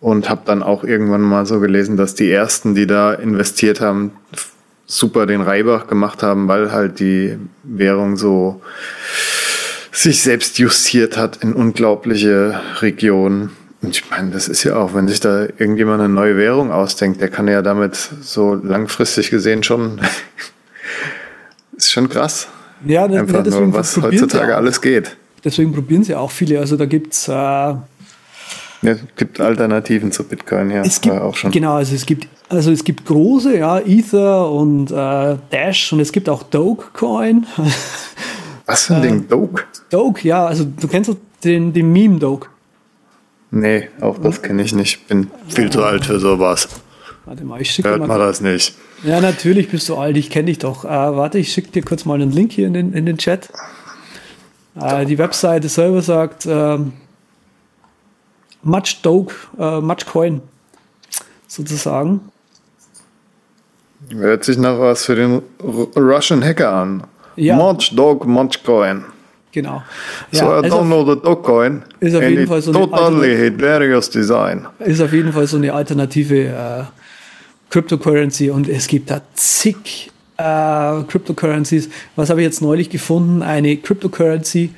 [0.00, 4.12] und habe dann auch irgendwann mal so gelesen, dass die ersten, die da investiert haben,
[4.86, 8.60] super den Reibach gemacht haben, weil halt die Währung so
[9.94, 13.50] sich selbst justiert hat in unglaubliche Regionen.
[13.80, 17.20] Und ich meine, das ist ja auch, wenn sich da irgendjemand eine neue Währung ausdenkt,
[17.20, 20.00] der kann ja damit so langfristig gesehen schon,
[21.76, 22.48] ist schon krass.
[22.84, 25.16] Ja, das, Einfach nur, was heutzutage alles geht.
[25.44, 26.58] Deswegen probieren sie auch viele.
[26.58, 27.80] Also da gibt es äh, ja,
[28.82, 30.82] es gibt Alternativen zu Bitcoin, ja.
[30.82, 31.50] Es gibt, auch schon.
[31.50, 36.12] Genau, also es gibt, also es gibt große, ja, Ether und äh, Dash und es
[36.12, 37.46] gibt auch Dogecoin.
[38.66, 39.28] Was für ein Ding?
[39.28, 39.62] Doge?
[39.90, 42.48] Doge, ja, also du kennst den, den Meme Doge.
[43.50, 45.06] Nee, auch das kenne ich nicht.
[45.06, 46.68] Bin viel zu alt für sowas.
[47.24, 48.74] Warte mal, ich schicke Hört mal das nicht.
[49.02, 50.84] Ja, natürlich bist du alt, ich kenne dich doch.
[50.84, 53.50] Äh, warte, ich schicke dir kurz mal einen Link hier in den, in den Chat.
[54.80, 56.94] Äh, die Webseite selber sagt, ähm,
[58.62, 60.42] Much Doge, äh, Much Coin
[61.46, 62.20] sozusagen.
[64.10, 67.04] Hört sich nach was für den Russian Hacker an.
[67.36, 67.56] Ja.
[67.56, 69.04] Much Dog, Much Coin.
[69.54, 69.84] Genau.
[70.32, 71.82] So ja, I don't know the Dogecoin.
[72.00, 74.66] Ist auf jeden Fall so totally hilarious design.
[74.80, 76.82] Ist auf jeden Fall so eine alternative äh,
[77.70, 81.88] Cryptocurrency und es gibt da zig äh, Cryptocurrencies.
[82.16, 83.42] Was habe ich jetzt neulich gefunden?
[83.42, 84.70] Eine Cryptocurrency,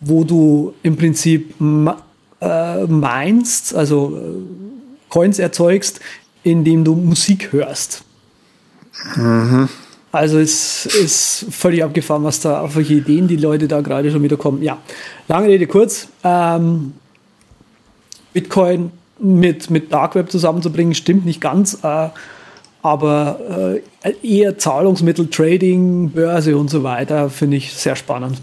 [0.00, 6.00] wo du im Prinzip äh, meinst, also äh, Coins erzeugst,
[6.42, 8.02] indem du Musik hörst.
[9.14, 9.68] Mhm.
[10.10, 14.22] Also es ist völlig abgefahren, was da, auf welche Ideen die Leute da gerade schon
[14.22, 14.62] wieder kommen.
[14.62, 14.78] Ja,
[15.28, 16.08] lange Rede kurz.
[16.24, 16.94] Ähm,
[18.32, 21.82] Bitcoin mit, mit Dark Web zusammenzubringen, stimmt nicht ganz.
[21.82, 22.08] Äh,
[22.80, 28.40] aber äh, eher Zahlungsmittel, Trading, Börse und so weiter finde ich sehr spannend.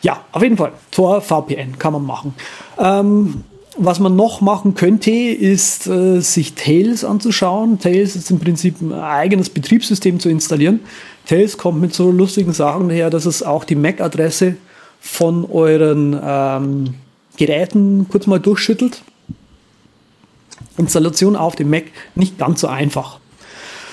[0.00, 0.72] Ja, auf jeden Fall.
[0.90, 2.34] Tor VPN kann man machen.
[2.78, 3.44] Ähm,
[3.78, 7.78] was man noch machen könnte, ist äh, sich Tails anzuschauen.
[7.78, 10.80] Tails ist im Prinzip ein eigenes Betriebssystem zu installieren.
[11.26, 14.56] Tails kommt mit so lustigen Sachen her, dass es auch die MAC-Adresse
[15.00, 16.94] von euren ähm,
[17.36, 19.02] Geräten kurz mal durchschüttelt.
[20.76, 23.18] Installation auf dem Mac nicht ganz so einfach.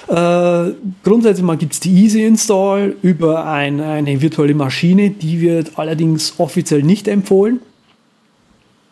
[0.08, 0.74] Äh,
[1.04, 6.84] grundsätzlich gibt es die Easy Install über ein, eine virtuelle Maschine, die wird allerdings offiziell
[6.84, 7.60] nicht empfohlen.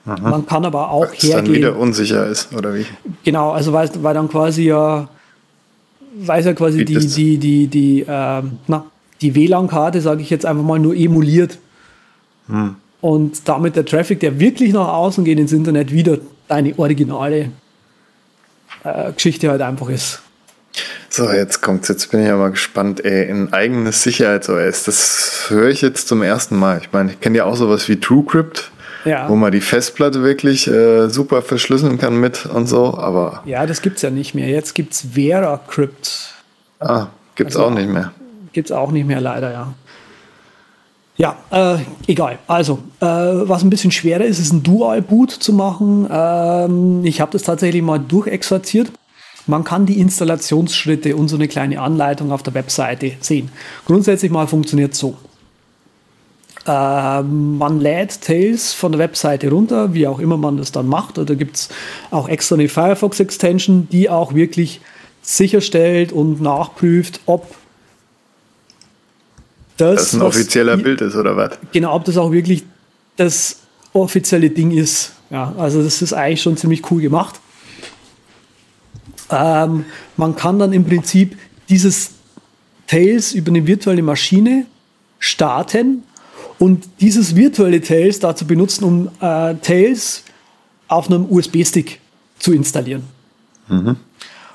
[0.07, 0.29] Aha.
[0.29, 1.45] Man kann aber auch Weil's hergehen.
[1.45, 2.85] dann wieder unsicher ist, oder wie?
[3.23, 5.09] Genau, also weil, weil dann quasi ja,
[6.15, 8.85] weiß ja quasi die, die, die, die, die, äh, na,
[9.21, 11.59] die WLAN-Karte, sage ich jetzt einfach mal, nur emuliert.
[12.47, 12.75] Hm.
[13.01, 17.51] Und damit der Traffic, der wirklich nach außen geht ins Internet, wieder deine originale
[18.83, 20.21] äh, Geschichte halt einfach ist.
[21.09, 21.87] So, jetzt kommt's.
[21.87, 23.03] Jetzt bin ich aber gespannt.
[23.03, 26.79] Ey, ein eigenes Sicherheits-OS, das höre ich jetzt zum ersten Mal.
[26.81, 28.71] Ich meine, ich kenne ja auch sowas wie TrueCrypt,
[29.07, 29.29] ja.
[29.29, 33.41] wo man die Festplatte wirklich äh, super verschlüsseln kann mit und so, aber.
[33.45, 34.47] Ja, das gibt's ja nicht mehr.
[34.47, 36.33] Jetzt gibt's VeraCrypt.
[36.79, 38.11] Ah, gibt's also, auch nicht mehr.
[38.53, 39.73] Gibt's auch nicht mehr, leider, ja.
[41.17, 42.37] Ja, äh, egal.
[42.45, 46.07] Also, äh, was ein bisschen schwerer ist, ist ein Dual-Boot zu machen.
[46.11, 48.91] Ähm, ich habe das tatsächlich mal durchexerziert.
[49.47, 53.49] Man kann die Installationsschritte und so eine kleine Anleitung auf der Webseite sehen.
[53.85, 55.17] Grundsätzlich mal funktioniert so.
[56.67, 61.17] Äh, man lädt Tails von der Webseite runter, wie auch immer man das dann macht.
[61.17, 61.69] Da gibt es
[62.11, 64.81] auch extra eine Firefox-Extension, die auch wirklich
[65.21, 67.55] sicherstellt und nachprüft, ob
[69.77, 71.51] das, das ein offizieller Bild ist oder was?
[71.71, 72.63] Genau, ob das auch wirklich
[73.15, 73.59] das
[73.93, 75.13] offizielle Ding ist.
[75.29, 77.39] Ja, also das ist eigentlich schon ziemlich cool gemacht.
[79.29, 79.85] Ähm,
[80.17, 81.37] man kann dann im Prinzip
[81.69, 82.11] dieses
[82.87, 84.65] Tails über eine virtuelle Maschine
[85.19, 86.03] starten
[86.59, 90.23] und dieses virtuelle Tails dazu benutzen, um äh, Tails
[90.87, 91.99] auf einem USB-Stick
[92.39, 93.03] zu installieren.
[93.67, 93.97] Mhm.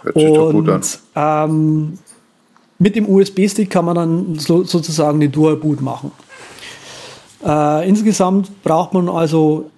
[0.03, 0.83] Hört sich und, doch gut an.
[1.15, 1.99] Ähm,
[2.79, 6.11] mit dem USB-Stick kann man dann so, sozusagen eine Dual-Boot machen.
[7.45, 9.71] Äh, insgesamt braucht man also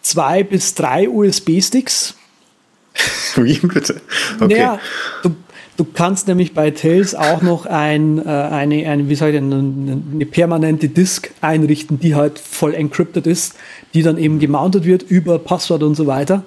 [0.00, 2.14] zwei bis drei USB-Sticks.
[3.36, 4.00] Wie bitte?
[4.40, 4.54] Okay.
[4.54, 4.78] Naja,
[5.22, 5.34] du,
[5.76, 10.26] du kannst nämlich bei Tails auch noch ein, äh, eine, eine, wie ich denn, eine,
[10.26, 13.54] permanente Disk einrichten, die halt voll encrypted ist,
[13.94, 16.44] die dann eben gemountet wird über Passwort und so weiter.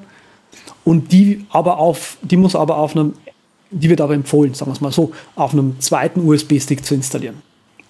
[0.84, 3.14] Und die aber auf, die muss aber auf einem,
[3.72, 7.42] die wird aber empfohlen, sagen wir es mal so, auf einem zweiten USB-Stick zu installieren.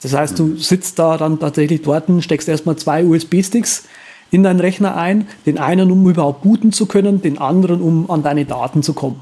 [0.02, 3.86] Das heißt, du sitzt da dann tatsächlich dort, steckst erstmal zwei USB-Sticks
[4.32, 8.24] in deinen Rechner ein, den einen, um überhaupt booten zu können, den anderen, um an
[8.24, 9.20] deine Daten zu kommen.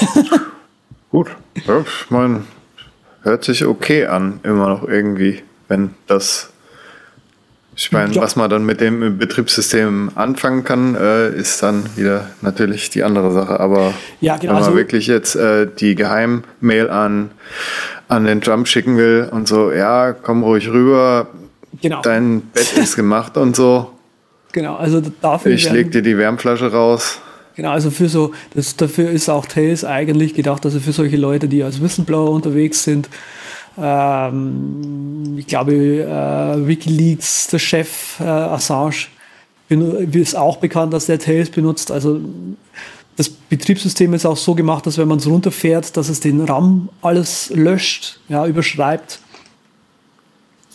[1.10, 1.28] Gut,
[1.66, 2.44] ja, ich meine,
[3.22, 6.50] hört sich okay an, immer noch irgendwie, wenn das
[7.76, 8.22] ich meine, ja.
[8.22, 13.32] was man dann mit dem Betriebssystem anfangen kann, äh, ist dann wieder natürlich die andere
[13.32, 13.58] Sache.
[13.58, 17.30] Aber ja, genau, wenn man also, wirklich jetzt äh, die Geheimmail an,
[18.08, 21.26] an den Trump schicken will und so, ja, komm ruhig rüber,
[21.82, 22.00] genau.
[22.02, 23.90] dein Bett ist gemacht und so.
[24.52, 25.50] Genau, also dafür.
[25.50, 27.20] Ich leg dir die Wärmflasche raus.
[27.56, 31.46] Genau, also für so, das, dafür ist auch Tails eigentlich gedacht, also für solche Leute,
[31.48, 33.08] die als Whistleblower unterwegs sind,
[33.78, 39.06] ähm, ich glaube, äh, Wikileaks, der Chef äh, Assange,
[39.68, 41.90] ist auch bekannt, dass der Tails benutzt.
[41.90, 42.20] Also
[43.16, 46.88] das Betriebssystem ist auch so gemacht, dass wenn man es runterfährt, dass es den RAM
[47.02, 49.20] alles löscht, ja, überschreibt.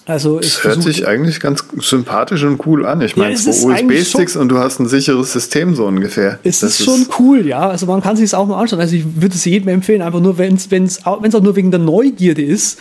[0.10, 2.99] Also das hört sich eigentlich ganz sympathisch und cool an.
[3.01, 6.39] Ich meine, ja, zwei USB-Sticks und du hast ein sicheres System so ungefähr.
[6.43, 7.70] Es das ist schon cool, ja.
[7.70, 8.80] Also man kann sich es auch mal anschauen.
[8.80, 12.41] Also ich würde es jedem empfehlen, einfach nur, wenn es auch nur wegen der Neugierde
[12.41, 12.80] ist,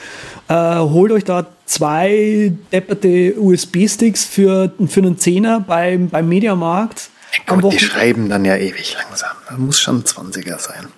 [0.48, 7.10] äh, holt euch da zwei depperte USB-Sticks für, für einen Zehner beim, beim Mediamarkt.
[7.46, 9.36] Ja, Gott, die schreiben dann ja ewig langsam.
[9.50, 10.88] Da muss schon ein 20er sein.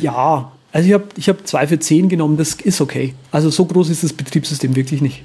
[0.00, 3.14] Ja, also ich habe ich hab zwei für zehn genommen, das ist okay.
[3.30, 5.22] Also so groß ist das Betriebssystem wirklich nicht.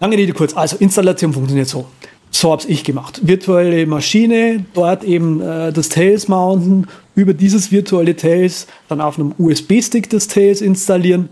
[0.00, 0.56] Lange Rede kurz.
[0.56, 1.86] Also Installation funktioniert so.
[2.30, 3.20] So habe ich gemacht.
[3.22, 9.34] Virtuelle Maschine, dort eben äh, das Tails mounten, über dieses virtuelle Tails dann auf einem
[9.38, 11.28] USB-Stick das Tails installieren,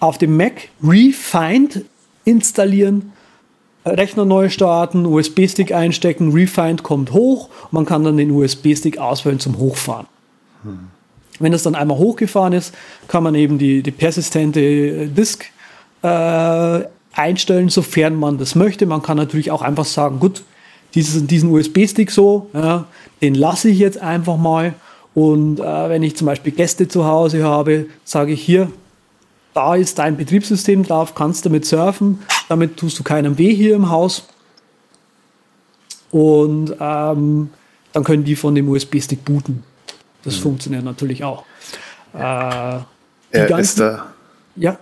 [0.00, 1.84] auf dem Mac Refind
[2.24, 3.12] installieren,
[3.84, 9.58] Rechner neu starten, USB-Stick einstecken, Refind kommt hoch, man kann dann den USB-Stick auswählen zum
[9.58, 10.06] Hochfahren.
[10.64, 10.88] Hm.
[11.38, 12.74] Wenn das dann einmal hochgefahren ist,
[13.08, 15.44] kann man eben die, die persistente äh, Disk
[16.02, 16.80] äh,
[17.12, 18.86] einstellen, sofern man das möchte.
[18.86, 20.42] Man kann natürlich auch einfach sagen, gut,
[20.94, 22.86] dieses, diesen USB-Stick so, ja,
[23.22, 24.74] den lasse ich jetzt einfach mal.
[25.14, 28.70] Und äh, wenn ich zum Beispiel Gäste zu Hause habe, sage ich hier,
[29.54, 32.18] da ist dein Betriebssystem drauf, kannst damit surfen,
[32.48, 34.28] damit tust du keinem weh hier im Haus.
[36.10, 37.50] Und ähm,
[37.92, 39.64] dann können die von dem USB-Stick booten.
[40.26, 40.42] Das mhm.
[40.42, 41.44] funktioniert natürlich auch.
[42.12, 42.84] Äh, ja,
[43.32, 44.06] ist da.
[44.56, 44.78] Ja.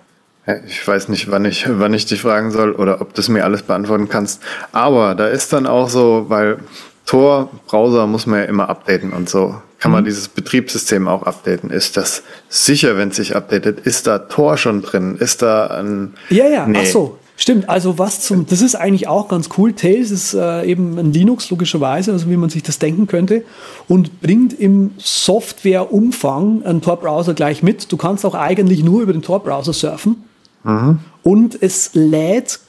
[0.67, 3.45] Ich weiß nicht, wann ich, wann ich dich fragen soll oder ob du es mir
[3.45, 4.43] alles beantworten kannst.
[4.73, 6.59] Aber da ist dann auch so, weil
[7.07, 9.55] Tor, Browser muss man ja immer updaten und so.
[9.79, 9.97] Kann mhm.
[9.97, 11.71] man dieses Betriebssystem auch updaten?
[11.71, 13.81] Ist das sicher, wenn es sich updatet?
[13.81, 15.17] Ist da Tor schon drin?
[15.17, 16.15] Ist da ein.
[16.31, 16.79] Ja, ja, nee.
[16.83, 17.19] ach so.
[17.37, 19.73] Stimmt, also was zum, das ist eigentlich auch ganz cool.
[19.73, 23.45] Tails ist äh, eben ein Linux, logischerweise, also wie man sich das denken könnte,
[23.89, 27.91] und bringt im Softwareumfang einen Tor-Browser gleich mit.
[27.91, 30.25] Du kannst auch eigentlich nur über den Tor-Browser surfen.
[30.63, 31.01] Mhm.
[31.25, 32.61] Und es lädt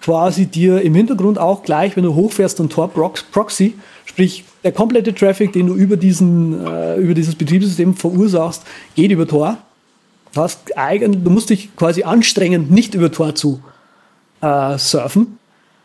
[0.00, 5.52] quasi dir im Hintergrund auch gleich, wenn du hochfährst, einen Tor-Proxy, sprich der komplette Traffic,
[5.52, 8.62] den du über, diesen, äh, über dieses Betriebssystem verursachst,
[8.94, 9.58] geht über Tor.
[10.32, 13.60] Du, hast eigentlich, du musst dich quasi anstrengen, nicht über Tor zu
[14.44, 15.38] äh, surfen,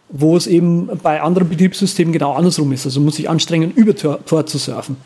[0.09, 2.85] wo es eben bei anderen Betriebssystemen genau andersrum ist.
[2.85, 4.97] Also muss ich anstrengen, über Tor, zu surfen.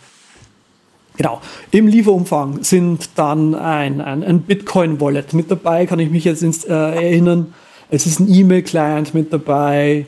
[1.18, 1.41] Genau.
[1.72, 6.64] Im Lieferumfang sind dann ein, ein, ein Bitcoin-Wallet mit dabei, kann ich mich jetzt ins,
[6.64, 7.54] äh, erinnern.
[7.91, 10.08] Es ist ein E-Mail-Client mit dabei.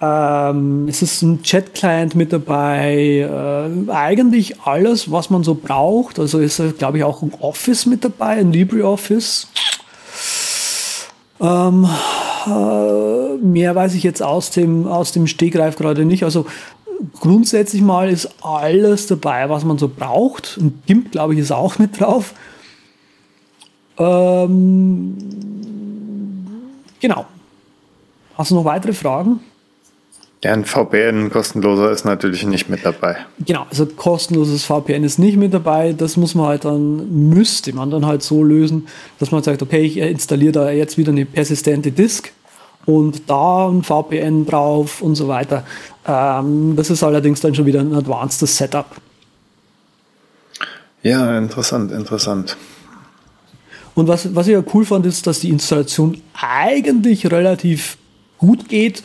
[0.00, 3.18] Ähm, es ist ein Chat-Client mit dabei.
[3.20, 6.18] Äh, eigentlich alles, was man so braucht.
[6.18, 9.46] Also ist, glaube ich, auch ein Office mit dabei, ein LibreOffice.
[11.40, 16.24] Ähm, äh, mehr weiß ich jetzt aus dem, aus dem Stegreif gerade nicht.
[16.24, 16.46] Also
[17.18, 20.58] grundsätzlich mal ist alles dabei, was man so braucht.
[20.58, 22.34] Und GIMP, glaube ich, ist auch mit drauf.
[23.98, 25.16] Ähm,
[27.00, 27.26] genau.
[28.36, 29.40] Hast du noch weitere Fragen?
[30.42, 33.18] Ja, ein VPN kostenloser ist natürlich nicht mit dabei.
[33.44, 35.92] Genau, also kostenloses VPN ist nicht mit dabei.
[35.92, 38.88] Das muss man halt dann, müsste man dann halt so lösen,
[39.18, 42.32] dass man sagt, okay, ich installiere da jetzt wieder eine persistente Disk
[42.86, 45.64] und da ein VPN drauf und so weiter.
[46.06, 48.86] Ähm, das ist allerdings dann schon wieder ein advanced Setup.
[51.02, 52.56] Ja, interessant, interessant.
[53.94, 57.98] Und was, was ich ja cool fand, ist, dass die Installation eigentlich relativ
[58.38, 59.02] gut geht,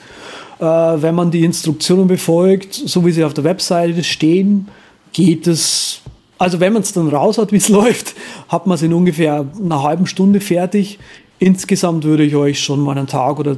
[0.59, 4.67] wenn man die Instruktionen befolgt, so wie sie auf der Webseite stehen,
[5.11, 6.01] geht es,
[6.37, 8.15] also wenn man es dann raus hat, wie es läuft,
[8.47, 10.99] hat man es in ungefähr einer halben Stunde fertig.
[11.39, 13.57] Insgesamt würde ich euch schon mal einen Tag oder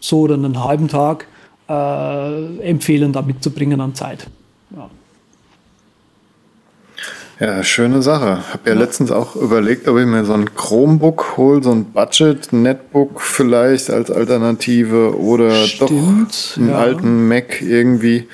[0.00, 1.26] so oder einen halben Tag
[1.68, 4.28] äh, empfehlen, da mitzubringen an Zeit.
[4.74, 4.88] Ja.
[7.40, 8.42] Ja, schöne Sache.
[8.52, 11.84] Hab ja, ja, letztens auch überlegt, ob ich mir so ein Chromebook hole, so ein
[11.84, 16.74] Budget-Netbook vielleicht als Alternative oder Stimmt, doch einen ja.
[16.76, 18.26] alten Mac irgendwie.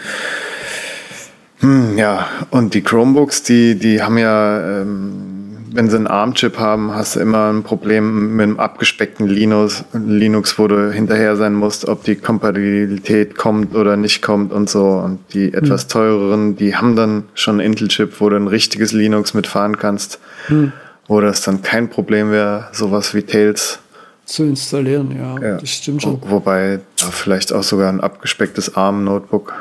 [1.60, 5.33] Hm, ja, und die Chromebooks, die, die haben ja ähm,
[5.74, 10.56] wenn sie einen ARM-Chip haben, hast du immer ein Problem mit einem abgespeckten Linux, Linux,
[10.56, 14.84] wo du hinterher sein musst, ob die Kompatibilität kommt oder nicht kommt und so.
[14.84, 15.54] Und die hm.
[15.54, 20.20] etwas teureren, die haben dann schon einen Intel-Chip, wo du ein richtiges Linux mitfahren kannst,
[20.46, 20.72] hm.
[21.08, 23.80] wo das dann kein Problem wäre, sowas wie Tails
[24.26, 25.56] zu installieren, ja, ja.
[25.58, 26.22] das stimmt schon.
[26.22, 29.52] Wo, wobei da vielleicht auch sogar ein abgespecktes ARM-Notebook,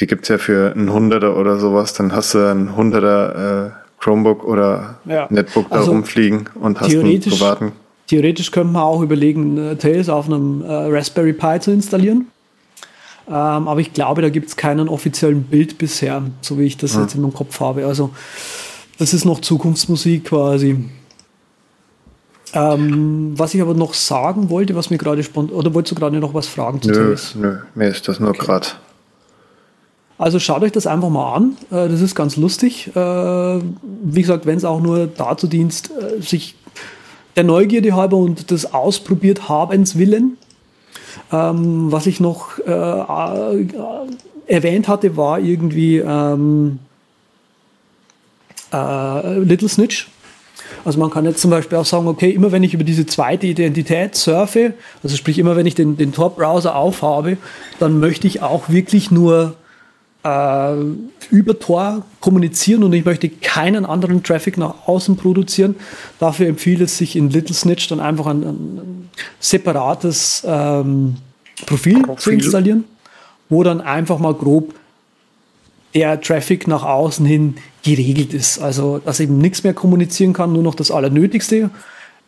[0.00, 3.87] die gibt es ja für einen Hunderter oder sowas, dann hast du ein Hunderter äh,
[4.00, 5.26] Chromebook oder ja.
[5.30, 7.72] Netbook da also rumfliegen und hast einen privaten.
[8.06, 12.28] Theoretisch könnte man auch überlegen, äh, Tails auf einem äh, Raspberry Pi zu installieren.
[13.28, 16.94] Ähm, aber ich glaube, da gibt es keinen offiziellen Bild bisher, so wie ich das
[16.94, 17.02] hm.
[17.02, 17.84] jetzt in meinem Kopf habe.
[17.86, 18.10] Also
[18.98, 20.88] das ist noch Zukunftsmusik quasi.
[22.54, 26.18] Ähm, was ich aber noch sagen wollte, was mir gerade spontan, oder wolltest du gerade
[26.18, 27.34] noch was fragen zu nö, Tails?
[27.34, 28.38] Nö, mir ist das nur okay.
[28.38, 28.68] gerade
[30.18, 31.56] also schaut euch das einfach mal an.
[31.70, 32.88] Äh, das ist ganz lustig.
[32.88, 36.56] Äh, wie gesagt, wenn es auch nur dazu dient, äh, sich
[37.36, 40.36] der Neugierde halber und des Ausprobiert habens willen.
[41.30, 42.58] Ähm, was ich noch
[44.46, 46.80] erwähnt hatte, war irgendwie ähm,
[48.72, 50.08] Little Snitch.
[50.84, 53.46] Also man kann jetzt zum Beispiel auch sagen, okay, immer wenn ich über diese zweite
[53.46, 57.36] Identität surfe, also sprich immer wenn ich den, den Tor-Browser aufhabe,
[57.78, 59.54] dann möchte ich auch wirklich nur
[60.28, 60.74] äh,
[61.30, 65.76] über Tor kommunizieren und ich möchte keinen anderen Traffic nach außen produzieren.
[66.18, 69.10] Dafür empfiehlt es sich in Little Snitch dann einfach ein, ein
[69.40, 71.16] separates ähm,
[71.66, 72.84] Profil, Profil zu installieren,
[73.48, 74.74] wo dann einfach mal grob
[75.94, 78.58] der Traffic nach außen hin geregelt ist.
[78.58, 81.70] Also, dass eben nichts mehr kommunizieren kann, nur noch das Allernötigste.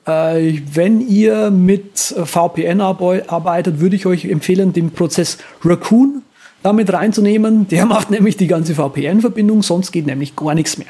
[0.07, 6.23] Äh, wenn ihr mit VPN arbeitet, würde ich euch empfehlen, den Prozess Raccoon
[6.63, 7.69] damit reinzunehmen.
[7.69, 10.89] Der macht nämlich die ganze VPN-Verbindung, sonst geht nämlich gar nichts mehr.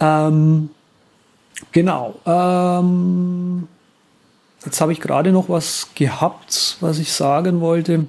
[0.00, 0.70] Ähm,
[1.70, 2.14] genau.
[2.26, 3.68] Ähm,
[4.64, 8.06] jetzt habe ich gerade noch was gehabt, was ich sagen wollte.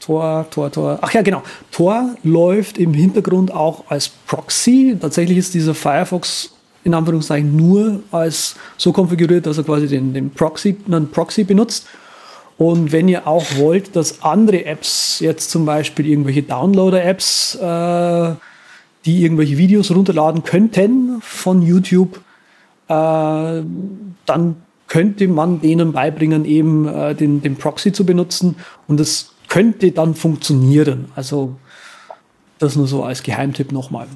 [0.00, 0.98] Tor, Tor, Tor.
[1.00, 1.42] Ach ja, genau.
[1.70, 4.96] Tor läuft im Hintergrund auch als Proxy.
[5.00, 6.50] Tatsächlich ist dieser Firefox
[6.84, 11.86] in Anführungszeichen nur als so konfiguriert, dass er quasi den, den Proxy, einen Proxy benutzt.
[12.62, 18.34] Und wenn ihr auch wollt, dass andere Apps, jetzt zum Beispiel irgendwelche Downloader-Apps, äh,
[19.04, 22.20] die irgendwelche Videos runterladen könnten von YouTube,
[22.86, 22.92] äh,
[24.26, 24.56] dann
[24.86, 28.54] könnte man denen beibringen, eben äh, den, den Proxy zu benutzen.
[28.86, 31.10] Und das könnte dann funktionieren.
[31.16, 31.56] Also
[32.60, 34.06] das nur so als Geheimtipp nochmal.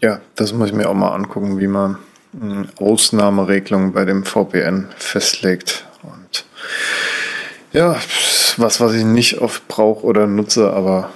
[0.00, 1.98] Ja, das muss ich mir auch mal angucken, wie man
[2.78, 5.84] Ausnahmeregelungen bei dem VPN festlegt.
[7.72, 7.96] Ja,
[8.56, 11.10] was, was ich nicht oft brauche oder nutze, aber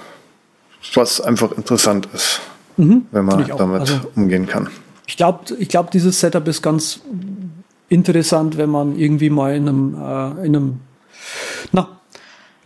[0.93, 2.41] was einfach interessant ist,
[2.77, 4.69] mhm, wenn man damit also, umgehen kann.
[5.07, 7.01] Ich glaube, ich glaub, dieses Setup ist ganz
[7.89, 10.79] interessant, wenn man irgendwie mal in einem, äh, in einem,
[11.71, 11.87] na,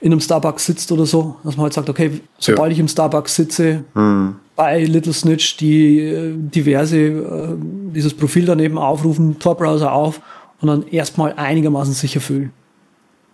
[0.02, 2.74] in einem Starbucks sitzt oder so, dass man halt sagt, okay, sobald ja.
[2.74, 4.36] ich im Starbucks sitze, hm.
[4.56, 7.56] bei Little Snitch die äh, diverse, äh,
[7.94, 10.22] dieses Profil daneben aufrufen, Tor-Browser auf
[10.62, 12.52] und dann erstmal einigermaßen sicher fühlen.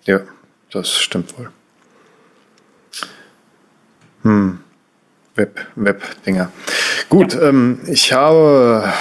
[0.05, 0.21] Ja,
[0.75, 1.49] das stimmt wohl.
[4.23, 4.59] Hm.
[5.35, 6.51] Web, Web-Dinger.
[7.09, 7.49] Gut, ja.
[7.49, 8.91] ähm, ich habe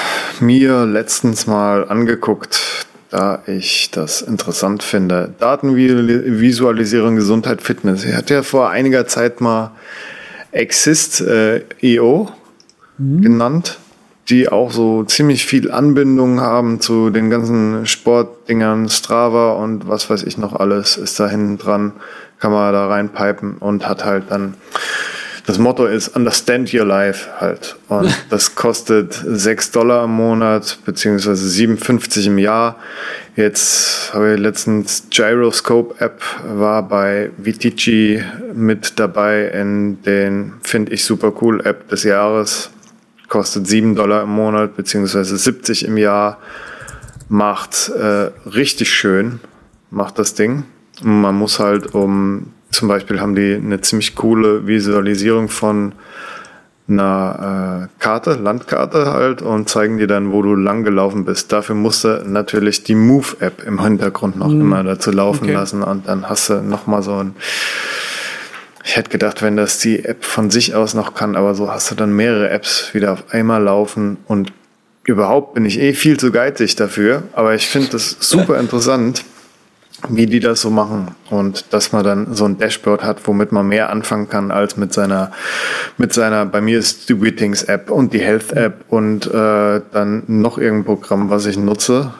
[0.41, 5.35] mir letztens mal angeguckt, da ich das interessant finde.
[5.39, 8.05] Datenvisualisierung, Gesundheit, Fitness.
[8.05, 9.72] Er hat ja vor einiger Zeit mal
[10.51, 13.22] Exist.io äh, mhm.
[13.22, 13.79] genannt
[14.29, 20.22] die auch so ziemlich viel Anbindung haben zu den ganzen Sportdingern, Strava und was weiß
[20.22, 21.93] ich noch alles ist da hinten dran,
[22.39, 24.55] kann man da reinpipen und hat halt dann
[25.47, 27.77] das Motto ist Understand Your Life halt.
[27.89, 32.77] Und das kostet 6 Dollar im Monat, beziehungsweise 57 im Jahr.
[33.37, 38.22] Jetzt habe ich letztens Gyroscope App war bei Vitici
[38.55, 42.70] mit dabei in den, finde ich super cool, App des Jahres
[43.29, 46.39] kostet 7 Dollar im Monat, beziehungsweise 70 im Jahr.
[47.29, 49.41] Macht äh, richtig schön,
[49.91, 50.64] macht das Ding.
[51.03, 55.93] Man muss halt um, zum Beispiel haben die eine ziemlich coole Visualisierung von
[56.87, 61.51] einer äh, Karte, Landkarte halt und zeigen dir dann, wo du lang gelaufen bist.
[61.51, 64.61] Dafür musst du natürlich die Move-App im Hintergrund noch mhm.
[64.61, 65.55] immer dazu laufen okay.
[65.55, 67.35] lassen und dann hast du nochmal so ein
[68.85, 71.91] ich hätte gedacht, wenn das die App von sich aus noch kann, aber so hast
[71.91, 74.53] du dann mehrere Apps wieder auf einmal laufen und
[75.05, 79.24] überhaupt bin ich eh viel zu geizig dafür, aber ich finde das super interessant
[80.09, 83.68] wie die das so machen und dass man dann so ein Dashboard hat, womit man
[83.68, 85.32] mehr anfangen kann als mit seiner,
[85.97, 90.24] mit seiner, bei mir ist die Wittings App und die Health App und äh, dann
[90.26, 92.12] noch irgendein Programm, was ich nutze.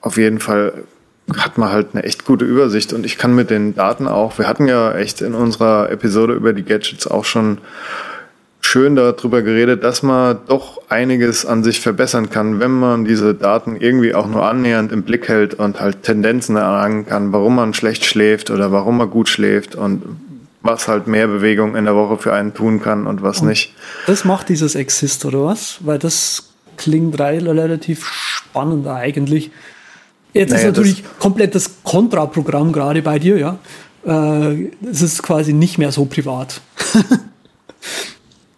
[0.00, 0.84] Auf jeden Fall
[1.38, 4.48] hat man halt eine echt gute Übersicht und ich kann mit den Daten auch, wir
[4.48, 7.58] hatten ja echt in unserer Episode über die Gadgets auch schon
[8.60, 13.76] schön darüber geredet, dass man doch einiges an sich verbessern kann, wenn man diese Daten
[13.76, 18.04] irgendwie auch nur annähernd im Blick hält und halt Tendenzen erlangen kann, warum man schlecht
[18.04, 20.02] schläft oder warum man gut schläft und
[20.62, 23.74] was halt mehr Bewegung in der Woche für einen tun kann und was und nicht.
[24.06, 25.78] Das macht dieses Exist oder was?
[25.80, 29.50] Weil das klingt relativ spannend eigentlich.
[30.32, 33.58] Jetzt naja, ist natürlich komplett das Kontraprogramm gerade bei dir, ja.
[34.06, 36.60] Äh, es ist quasi nicht mehr so privat.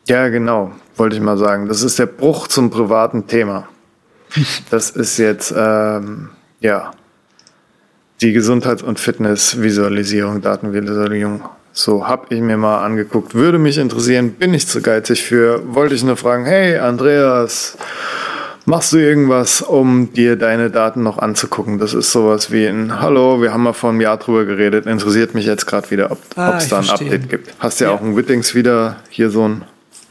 [0.08, 1.68] Ja, genau, wollte ich mal sagen.
[1.68, 3.68] Das ist der Bruch zum privaten Thema.
[4.70, 6.90] Das ist jetzt, ähm, ja,
[8.20, 11.42] die Gesundheits- und Fitnessvisualisierung, Datenvisualisierung.
[11.72, 13.34] So habe ich mir mal angeguckt.
[13.34, 15.62] Würde mich interessieren, bin ich zu geizig für.
[15.74, 17.78] Wollte ich nur fragen, hey Andreas,
[18.66, 21.78] machst du irgendwas, um dir deine Daten noch anzugucken?
[21.78, 25.34] Das ist sowas wie ein Hallo, wir haben mal vor einem Jahr drüber geredet, interessiert
[25.34, 27.06] mich jetzt gerade wieder, ob es ah, da ein verstehe.
[27.08, 27.54] Update gibt.
[27.58, 29.62] Hast ja, ja auch ein Wittings wieder hier so ein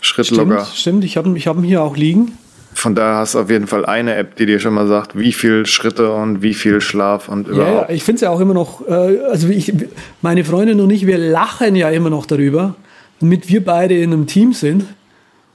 [0.02, 0.66] Schrittlogger.
[0.66, 1.04] Stimmt, stimmt.
[1.06, 2.38] ich habe ich hab ihn hier auch liegen.
[2.74, 5.34] Von daher hast du auf jeden Fall eine App, die dir schon mal sagt, wie
[5.34, 7.90] viel Schritte und wie viel Schlaf und überhaupt.
[7.90, 9.74] Ja, ich finde es ja auch immer noch, äh, also ich,
[10.22, 12.76] meine Freundin und ich, wir lachen ja immer noch darüber,
[13.20, 14.86] damit wir beide in einem Team sind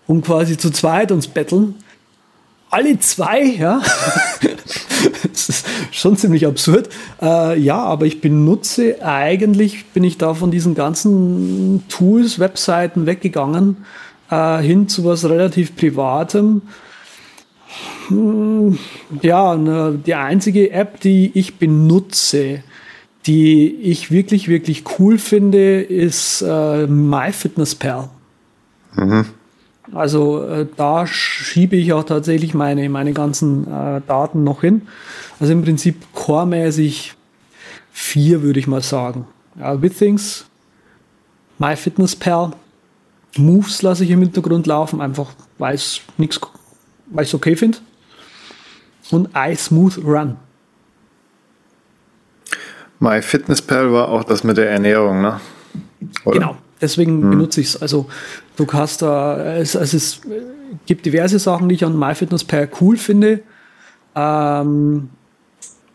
[0.07, 1.75] und quasi zu zweit uns betteln.
[2.71, 3.81] Alle zwei, ja.
[5.33, 6.89] das ist schon ziemlich absurd.
[7.23, 13.79] Äh, ja, aber ich benutze eigentlich, bin ich da von diesen ganzen Tools, Webseiten weggegangen
[14.31, 16.63] äh, hin zu was relativ Privatem.
[18.09, 18.79] Hm,
[19.23, 22.63] ja, ne, die einzige App, die ich benutze,
[23.27, 28.09] die ich wirklich, wirklich cool finde, ist äh, MyFitnessPal.
[28.95, 29.27] Mhm.
[29.93, 34.83] Also äh, da schiebe ich auch tatsächlich meine, meine ganzen äh, Daten noch hin.
[35.39, 37.15] Also im Prinzip core-mäßig
[37.93, 39.27] vier, würde ich mal sagen.
[39.59, 40.47] Ja, Withings,
[41.59, 42.53] MyFitnessPal,
[43.37, 46.41] Moves lasse ich im Hintergrund laufen, einfach weil ich nichts,
[47.07, 47.79] weil ich es okay finde.
[49.11, 50.37] Und iSmooth Run.
[52.99, 55.41] MyFitnessPal war auch das mit der Ernährung, ne?
[56.25, 56.39] Oder?
[56.39, 57.31] Genau, deswegen hm.
[57.31, 57.83] benutze ich es.
[57.83, 58.07] Also
[58.57, 60.21] du hast da, es, es, es
[60.87, 63.41] gibt diverse Sachen, die ich an MyFitnessPal cool finde.
[64.15, 65.11] Ähm,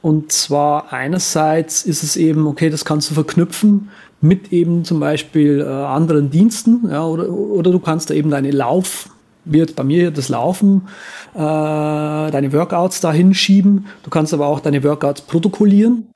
[0.02, 5.62] und zwar einerseits ist es eben, okay, das kannst du verknüpfen mit eben zum Beispiel
[5.62, 9.10] äh, anderen Diensten, ja, oder, oder du kannst da eben deine Lauf,
[9.46, 10.88] wird bei mir das Laufen,
[11.34, 13.88] äh, deine Workouts da hinschieben.
[14.04, 16.08] Du kannst aber auch deine Workouts protokollieren,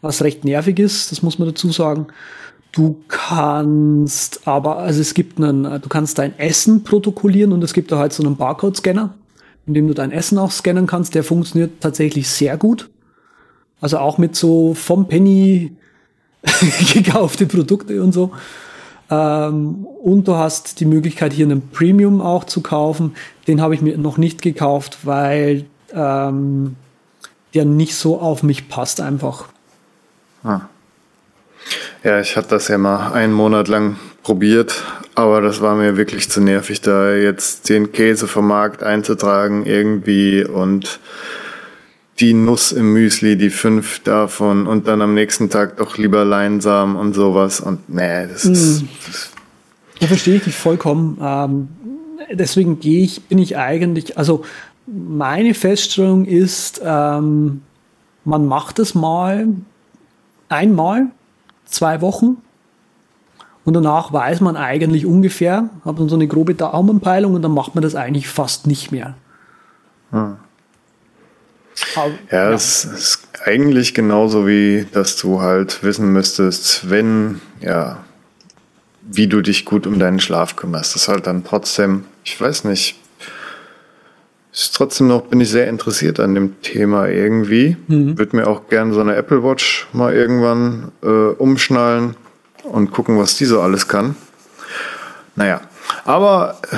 [0.00, 2.06] was recht nervig ist, das muss man dazu sagen.
[2.72, 7.92] Du kannst aber, also es gibt einen, du kannst dein Essen protokollieren und es gibt
[7.92, 9.14] da halt so einen Barcode-Scanner,
[9.66, 11.14] in dem du dein Essen auch scannen kannst.
[11.14, 12.88] Der funktioniert tatsächlich sehr gut.
[13.82, 15.72] Also auch mit so vom Penny
[16.94, 18.32] gekaufte Produkte und so.
[19.10, 23.14] Ähm, und du hast die Möglichkeit, hier einen Premium auch zu kaufen.
[23.46, 26.76] Den habe ich mir noch nicht gekauft, weil ähm,
[27.52, 29.48] der nicht so auf mich passt einfach.
[30.42, 30.62] Ah.
[32.04, 34.82] Ja, ich hatte das ja mal einen Monat lang probiert,
[35.14, 40.44] aber das war mir wirklich zu nervig, da jetzt den Käse vom Markt einzutragen irgendwie
[40.44, 41.00] und
[42.20, 46.96] die Nuss im Müsli, die fünf davon und dann am nächsten Tag doch lieber Leinsamen
[46.96, 47.60] und sowas.
[47.60, 48.84] Und nee, das ist.
[49.06, 49.30] Das
[50.00, 51.18] ja, verstehe ich dich vollkommen.
[51.22, 51.68] Ähm,
[52.32, 54.44] deswegen gehe ich, bin ich eigentlich, also
[54.86, 57.62] meine Feststellung ist, ähm,
[58.24, 59.48] man macht es mal
[60.48, 61.06] einmal,
[61.72, 62.38] zwei Wochen
[63.64, 67.74] und danach weiß man eigentlich ungefähr, hat dann so eine grobe Daumenpeilung und dann macht
[67.74, 69.14] man das eigentlich fast nicht mehr.
[70.10, 70.36] Hm.
[71.96, 78.04] Aber, ja, ja, es ist eigentlich genauso wie, dass du halt wissen müsstest, wenn, ja,
[79.02, 80.94] wie du dich gut um deinen Schlaf kümmerst.
[80.94, 83.01] Das ist halt dann trotzdem, ich weiß nicht,
[84.52, 87.76] ist trotzdem noch, bin ich sehr interessiert an dem Thema irgendwie.
[87.88, 88.18] Mhm.
[88.18, 92.16] Würde mir auch gerne so eine Apple Watch mal irgendwann äh, umschnallen
[92.64, 94.14] und gucken, was die so alles kann.
[95.36, 95.62] Naja,
[96.04, 96.76] aber äh,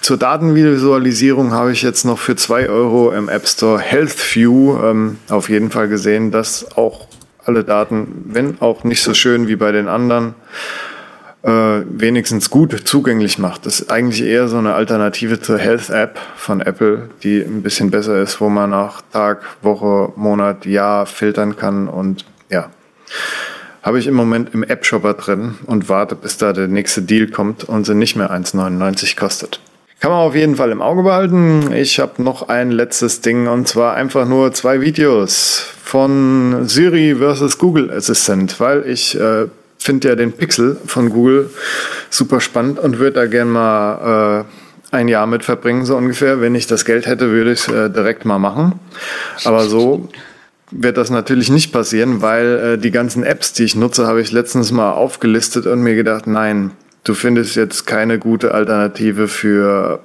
[0.00, 5.48] zur Datenvisualisierung habe ich jetzt noch für zwei Euro im App Store HealthView ähm, auf
[5.48, 7.06] jeden Fall gesehen, dass auch
[7.44, 10.34] alle Daten, wenn auch nicht so schön wie bei den anderen,
[11.46, 13.66] äh, wenigstens gut zugänglich macht.
[13.66, 17.92] Das ist eigentlich eher so eine Alternative zur Health App von Apple, die ein bisschen
[17.92, 22.70] besser ist, wo man nach Tag, Woche, Monat, Jahr filtern kann und ja.
[23.82, 27.62] Habe ich im Moment im App-Shopper drin und warte, bis da der nächste Deal kommt
[27.62, 29.60] und sie nicht mehr 1,99 kostet.
[30.00, 31.72] Kann man auf jeden Fall im Auge behalten.
[31.72, 37.58] Ich habe noch ein letztes Ding und zwar einfach nur zwei Videos von Siri versus
[37.58, 39.46] Google Assistant, weil ich äh,
[39.78, 41.50] finde ja den Pixel von Google
[42.10, 44.44] super spannend und würde da gern mal
[44.92, 46.40] äh, ein Jahr mit verbringen, so ungefähr.
[46.40, 48.78] Wenn ich das Geld hätte, würde ich es äh, direkt mal machen.
[49.44, 50.08] Aber so
[50.70, 54.32] wird das natürlich nicht passieren, weil äh, die ganzen Apps, die ich nutze, habe ich
[54.32, 56.72] letztens mal aufgelistet und mir gedacht, nein,
[57.04, 60.00] du findest jetzt keine gute Alternative für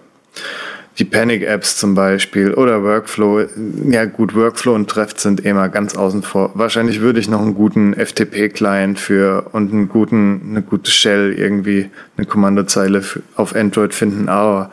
[0.99, 3.45] die Panic-Apps zum Beispiel oder Workflow.
[3.89, 6.51] Ja gut, Workflow und Treff sind immer ganz außen vor.
[6.53, 11.89] Wahrscheinlich würde ich noch einen guten FTP-Client für und einen guten, eine gute Shell irgendwie,
[12.17, 13.03] eine Kommandozeile
[13.35, 14.71] auf Android finden, aber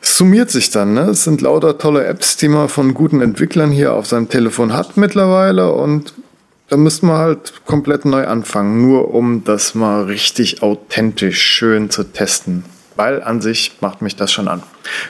[0.00, 0.94] es summiert sich dann.
[0.94, 1.02] Ne?
[1.02, 4.96] Es sind lauter tolle Apps, die man von guten Entwicklern hier auf seinem Telefon hat
[4.96, 6.14] mittlerweile und
[6.70, 12.04] da müsste man halt komplett neu anfangen, nur um das mal richtig authentisch schön zu
[12.04, 12.64] testen
[12.98, 14.62] weil an sich macht mich das schon an.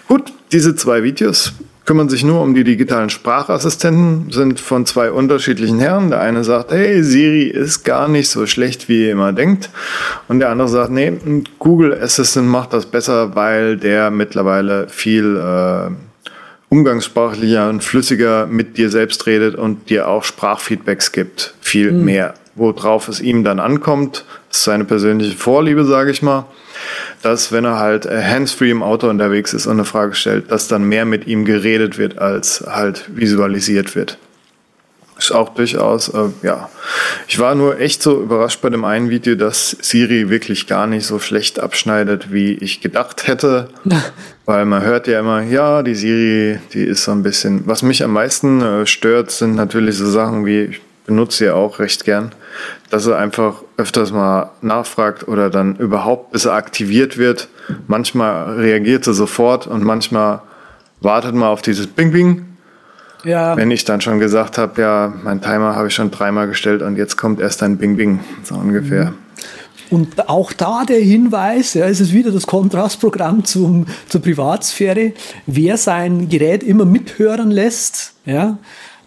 [0.07, 1.55] Gut, diese zwei Videos
[1.86, 6.11] kümmern sich nur um die digitalen Sprachassistenten, sind von zwei unterschiedlichen Herren.
[6.11, 9.70] Der eine sagt, hey, Siri ist gar nicht so schlecht, wie ihr immer denkt.
[10.28, 11.11] Und der andere sagt, nee,
[11.59, 15.91] Google Assistant macht das besser, weil der mittlerweile viel äh,
[16.68, 21.55] umgangssprachlicher und flüssiger mit dir selbst redet und dir auch Sprachfeedbacks gibt.
[21.62, 22.05] Viel mhm.
[22.05, 22.34] mehr.
[22.55, 26.47] Worauf es ihm dann ankommt, ist seine persönliche Vorliebe, sage ich mal
[27.23, 30.69] dass wenn er halt äh, handsfree im Auto unterwegs ist und eine Frage stellt, dass
[30.69, 34.19] dann mehr mit ihm geredet wird, als halt visualisiert wird.
[35.19, 36.69] Ist auch durchaus, äh, ja.
[37.27, 41.07] Ich war nur echt so überrascht bei dem einen Video, dass Siri wirklich gar nicht
[41.07, 43.69] so schlecht abschneidet, wie ich gedacht hätte.
[44.45, 47.67] Weil man hört ja immer, ja, die Siri, die ist so ein bisschen.
[47.67, 51.81] Was mich am meisten äh, stört, sind natürlich so Sachen wie, ich benutze sie auch
[51.81, 52.31] recht gern,
[52.91, 57.49] dass er einfach öfters mal nachfragt oder dann überhaupt, bis er aktiviert wird.
[57.87, 60.41] Manchmal reagiert er sofort und manchmal
[61.01, 62.45] wartet man auf dieses Bing Bing.
[63.25, 63.57] Ja.
[63.57, 66.97] Wenn ich dann schon gesagt habe, ja, mein Timer habe ich schon dreimal gestellt und
[66.97, 69.07] jetzt kommt erst ein Bing Bing, so ungefähr.
[69.07, 69.15] Mhm.
[69.91, 75.13] Und auch da der Hinweis, ja, es ist wieder das Kontrastprogramm zum, zur Privatsphäre.
[75.47, 78.59] Wer sein Gerät immer mithören lässt, ja,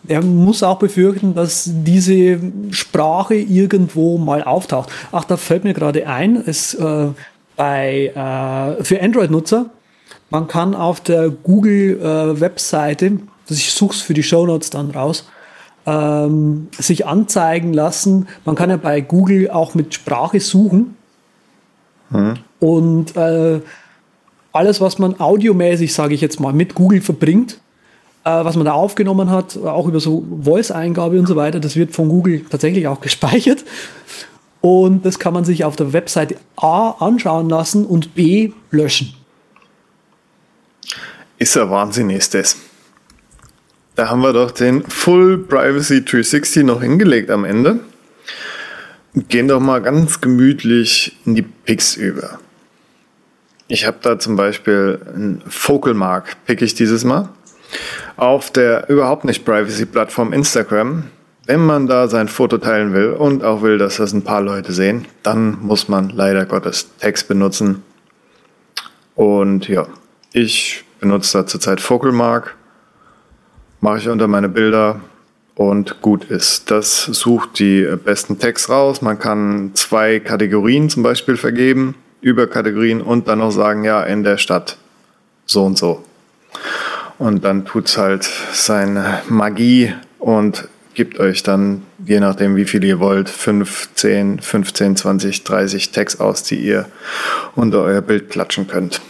[0.08, 2.40] er muss auch befürchten, dass diese
[2.72, 4.90] Sprache irgendwo mal auftaucht.
[5.12, 7.08] Ach, da fällt mir gerade ein, es äh,
[7.56, 9.70] bei äh, für Android-Nutzer,
[10.30, 15.28] man kann auf der Google-Webseite, äh, ich suche es für die Show Notes dann raus,
[15.86, 18.28] ähm, sich anzeigen lassen.
[18.46, 20.96] Man kann ja bei Google auch mit Sprache suchen.
[22.12, 22.36] Hm.
[22.60, 23.62] Und äh,
[24.54, 27.60] alles, was man audiomäßig, sage ich jetzt mal, mit Google verbringt,
[28.30, 32.10] was man da aufgenommen hat, auch über so Voice-Eingabe und so weiter, das wird von
[32.10, 33.64] Google tatsächlich auch gespeichert.
[34.62, 39.16] Und das kann man sich auf der Webseite A anschauen lassen und B löschen.
[41.40, 42.58] Ist ja Wahnsinn, ist das.
[43.96, 47.80] Da haben wir doch den Full Privacy 360 noch hingelegt am Ende.
[49.28, 52.40] Gehen doch mal ganz gemütlich in die Picks über.
[53.68, 57.30] Ich habe da zum Beispiel einen Focal Mark, pick ich dieses Mal
[58.18, 61.06] auf der überhaupt nicht Privacy-Plattform Instagram.
[61.46, 64.74] Wenn man da sein Foto teilen will und auch will, dass das ein paar Leute
[64.74, 67.84] sehen, dann muss man leider Gottes Text benutzen.
[69.16, 69.88] Und ja,
[70.34, 72.56] ich benutze da zurzeit Focalmark,
[73.82, 75.02] mache ich unter meine Bilder
[75.56, 76.72] und gut ist.
[76.72, 79.02] Das sucht die besten Tags raus.
[79.02, 84.38] Man kann zwei Kategorien zum Beispiel vergeben, Überkategorien und dann noch sagen, ja, in der
[84.38, 84.78] Stadt
[85.46, 86.04] so und so.
[87.22, 92.84] Und dann tut es halt seine Magie und gibt euch dann, je nachdem wie viel
[92.84, 96.88] ihr wollt, 5, 10, 15, 20, 30 Tags aus, die ihr
[97.56, 99.02] unter euer Bild klatschen könnt.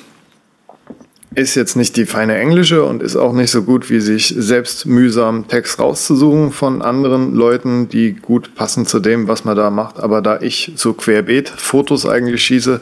[1.36, 4.86] ist jetzt nicht die feine Englische und ist auch nicht so gut, wie sich selbst
[4.86, 10.02] mühsam Text rauszusuchen von anderen Leuten, die gut passen zu dem, was man da macht.
[10.02, 12.82] Aber da ich so querbeet Fotos eigentlich schieße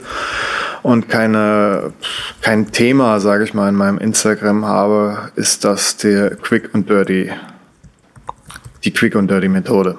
[0.84, 1.94] und keine,
[2.42, 7.32] kein Thema, sage ich mal, in meinem Instagram habe, ist das der Quick und Dirty,
[8.84, 9.98] die Quick und Dirty Methode.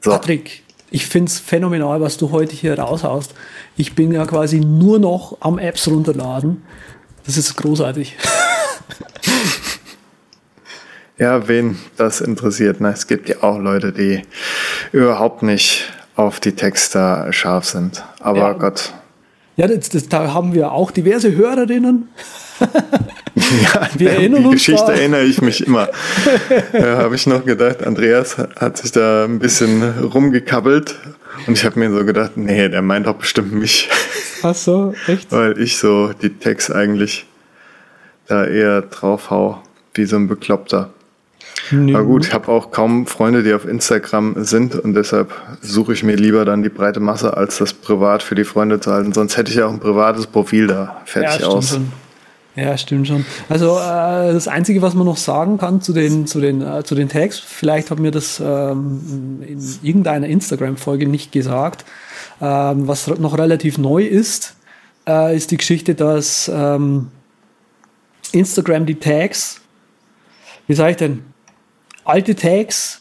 [0.00, 0.10] So.
[0.10, 3.34] Patrick, ich finde es phänomenal, was du heute hier raushaust.
[3.76, 6.62] Ich bin ja quasi nur noch am Apps runterladen
[7.26, 8.16] das ist großartig.
[11.18, 12.80] ja, wen das interessiert.
[12.80, 12.90] Ne?
[12.90, 14.22] Es gibt ja auch Leute, die
[14.92, 18.02] überhaupt nicht auf die Texte scharf sind.
[18.20, 18.52] Aber ja.
[18.52, 18.94] Gott.
[19.56, 22.08] Ja, das, das, da haben wir auch diverse Hörerinnen.
[22.60, 24.92] ja, wir erinnern die Geschichte da.
[24.92, 25.88] erinnere ich mich immer.
[26.72, 30.96] da habe ich noch gedacht, Andreas hat sich da ein bisschen rumgekabbelt
[31.46, 33.88] und ich habe mir so gedacht, nee, der meint doch bestimmt mich.
[34.42, 35.32] Ach so, echt?
[35.32, 37.26] Weil ich so die Tags eigentlich
[38.26, 39.62] da eher drauf hau,
[39.94, 40.92] wie so ein Bekloppter.
[41.70, 41.94] Nee.
[41.94, 46.02] Aber gut, ich habe auch kaum Freunde, die auf Instagram sind und deshalb suche ich
[46.02, 49.12] mir lieber dann die breite Masse, als das privat für die Freunde zu halten.
[49.12, 51.00] Sonst hätte ich ja auch ein privates Profil da.
[51.04, 51.70] Fertig ja, aus.
[51.70, 51.92] Schon.
[52.56, 53.24] Ja, stimmt schon.
[53.48, 56.94] Also äh, das Einzige, was man noch sagen kann zu den, zu den, äh, zu
[56.94, 61.84] den Tags, vielleicht hat mir das ähm, in irgendeiner Instagram-Folge nicht gesagt,
[62.40, 64.56] ähm, was noch relativ neu ist,
[65.08, 67.08] äh, ist die Geschichte, dass ähm,
[68.32, 69.60] Instagram die Tags,
[70.66, 71.22] wie sage ich denn,
[72.10, 73.00] alte Tags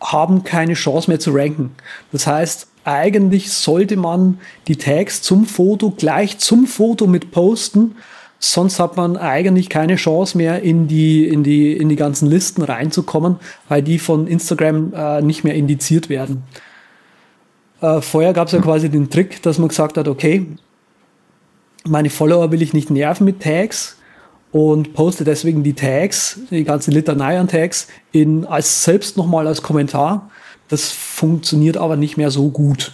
[0.00, 1.72] haben keine Chance mehr zu ranken.
[2.12, 7.96] Das heißt, eigentlich sollte man die Tags zum Foto gleich zum Foto mit posten,
[8.42, 12.62] Sonst hat man eigentlich keine Chance mehr, in die, in die, in die ganzen Listen
[12.62, 13.36] reinzukommen,
[13.68, 16.42] weil die von Instagram äh, nicht mehr indiziert werden.
[17.82, 20.46] Äh, vorher gab es ja quasi den Trick, dass man gesagt hat, okay,
[21.86, 23.98] meine Follower will ich nicht nerven mit Tags
[24.52, 29.62] und poste deswegen die Tags, die ganze Litanei an Tags, in, als selbst nochmal als
[29.62, 30.30] Kommentar.
[30.68, 32.92] Das funktioniert aber nicht mehr so gut.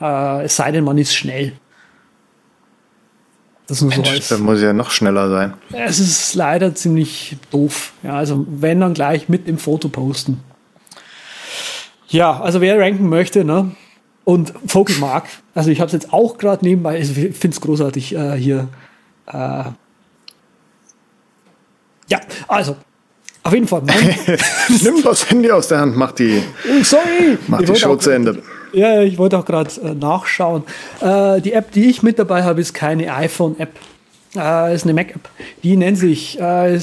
[0.00, 1.52] Äh, es sei denn, man ist schnell.
[3.66, 3.94] Das Mensch,
[4.26, 5.54] so als, muss ja noch schneller sein.
[5.72, 7.92] Es ist leider ziemlich doof.
[8.02, 10.40] Ja, also wenn dann gleich mit im Foto posten.
[12.08, 13.70] Ja, also wer ranken möchte, ne?
[14.24, 17.60] Und Vogel mag, also ich habe es jetzt auch gerade nebenbei, also ich finde es
[17.60, 18.68] großartig äh, hier.
[19.26, 19.64] Äh,
[22.10, 22.76] ja, also
[23.42, 23.82] auf jeden Fall.
[24.82, 26.42] Nimm das Handy aus der Hand, mach die,
[26.82, 28.42] Sorry, mach die Show zu Ende.
[28.72, 30.64] Ja, ich wollte auch gerade äh, nachschauen.
[31.00, 33.70] Äh, die App, die ich mit dabei habe, ist keine iPhone-App.
[34.36, 35.28] Äh, ist eine Mac-App.
[35.64, 36.78] Die nennt sich äh,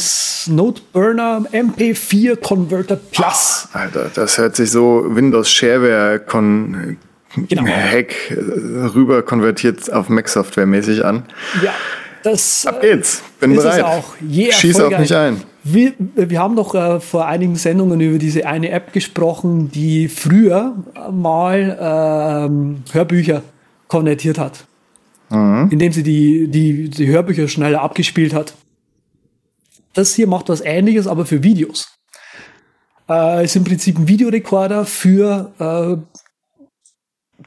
[0.47, 3.69] Noteburner MP4 Converter Plus.
[3.71, 6.97] Alter, das hört sich so Windows Shareware Con
[7.47, 7.65] genau.
[7.65, 8.33] Hack äh,
[8.93, 11.23] rüber konvertiert auf Mac Software mäßig an.
[11.63, 11.71] Ja,
[12.23, 12.65] das.
[12.65, 13.23] Ab geht's.
[13.39, 13.83] Bin bereit.
[13.83, 14.15] Auch.
[14.21, 15.41] Yeah, Schieß auf mich ein.
[15.63, 20.75] Wir, wir haben doch äh, vor einigen Sendungen über diese eine App gesprochen, die früher
[21.11, 21.77] mal
[22.49, 23.41] ähm, Hörbücher
[23.87, 24.65] konvertiert hat.
[25.29, 25.69] Mhm.
[25.71, 28.53] Indem sie die, die, die Hörbücher schneller abgespielt hat.
[29.93, 31.97] Das hier macht was ähnliches, aber für Videos.
[33.09, 35.97] Äh, ist im Prinzip ein Videorekorder für äh,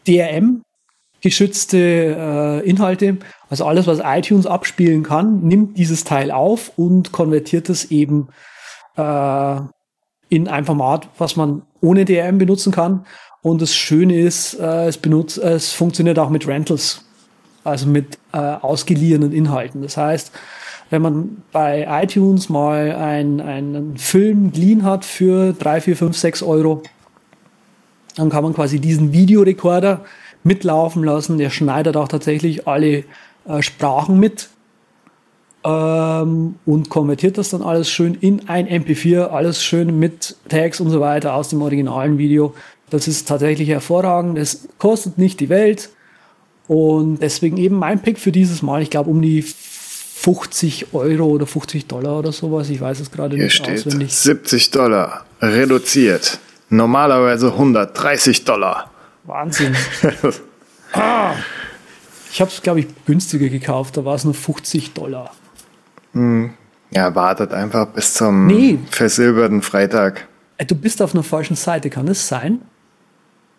[0.07, 0.62] DRM,
[1.21, 3.18] geschützte äh, Inhalte.
[3.49, 8.29] Also alles, was iTunes abspielen kann, nimmt dieses Teil auf und konvertiert es eben
[8.97, 9.57] äh,
[10.29, 13.05] in ein Format, was man ohne DRM benutzen kann.
[13.43, 17.05] Und das Schöne ist, äh, es, benutzt, es funktioniert auch mit Rentals,
[17.64, 19.83] also mit äh, ausgeliehenen Inhalten.
[19.83, 20.33] Das heißt,
[20.91, 26.43] wenn man bei iTunes mal ein, einen Film geliehen hat für drei, vier, fünf, sechs
[26.43, 26.83] Euro,
[28.16, 30.05] dann kann man quasi diesen Videorekorder
[30.43, 31.38] mitlaufen lassen.
[31.38, 33.05] Der schneidet auch tatsächlich alle
[33.47, 34.49] äh, Sprachen mit
[35.64, 40.91] ähm, und konvertiert das dann alles schön in ein MP4, alles schön mit Tags und
[40.91, 42.55] so weiter aus dem originalen Video.
[42.88, 44.38] Das ist tatsächlich hervorragend.
[44.38, 45.91] Es kostet nicht die Welt.
[46.67, 48.83] Und deswegen eben mein Pick für dieses Mal.
[48.83, 52.68] Ich glaube um die 50 Euro oder 50 Dollar oder sowas.
[52.71, 54.14] Ich weiß es gerade nicht steht auswendig.
[54.14, 56.38] 70 Dollar reduziert.
[56.68, 58.91] Normalerweise 130 Dollar.
[59.30, 59.76] Wahnsinn.
[60.92, 61.34] ah,
[62.32, 63.96] ich habe es, glaube ich, günstiger gekauft.
[63.96, 65.32] Da war es nur 50 Dollar.
[66.12, 66.50] Hm.
[66.92, 68.78] Ja, wartet einfach bis zum nee.
[68.90, 70.26] versilberten Freitag.
[70.58, 72.62] Äh, du bist auf einer falschen Seite, kann es sein?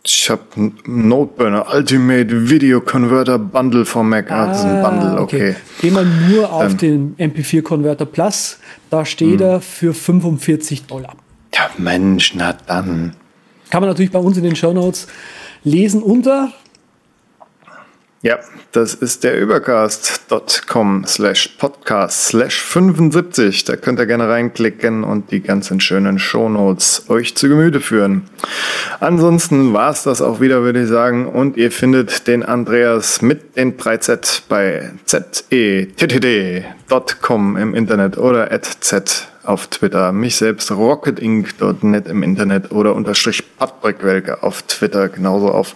[0.04, 0.42] Ich habe
[0.86, 4.32] Noteburner Ultimate Video Converter Bundle von Mac.
[4.32, 5.52] Ah, das ist ein Bundle, okay.
[5.52, 5.56] okay.
[5.80, 8.58] Geh mal nur auf den MP4 Converter Plus.
[8.90, 9.48] Da steht hm.
[9.48, 11.16] er für 45 Dollar.
[11.54, 13.16] Ja, Mensch, na dann.
[13.70, 15.08] Kann man natürlich bei uns in den Show Notes
[15.64, 16.52] lesen unter
[18.24, 18.40] Ja,
[18.72, 23.64] das ist der übercast.com slash podcast slash 75.
[23.66, 28.30] Da könnt ihr gerne reinklicken und die ganzen schönen Shownotes euch zu Gemüte führen.
[29.00, 31.28] Ansonsten war es das auch wieder, würde ich sagen.
[31.28, 35.98] Und ihr findet den Andreas mit den 3Z bei zettd.com
[37.58, 40.12] im Internet oder at z auf Twitter.
[40.12, 45.76] Mich selbst rocketinc.net im Internet oder unterstrich Patrick auf Twitter, genauso auf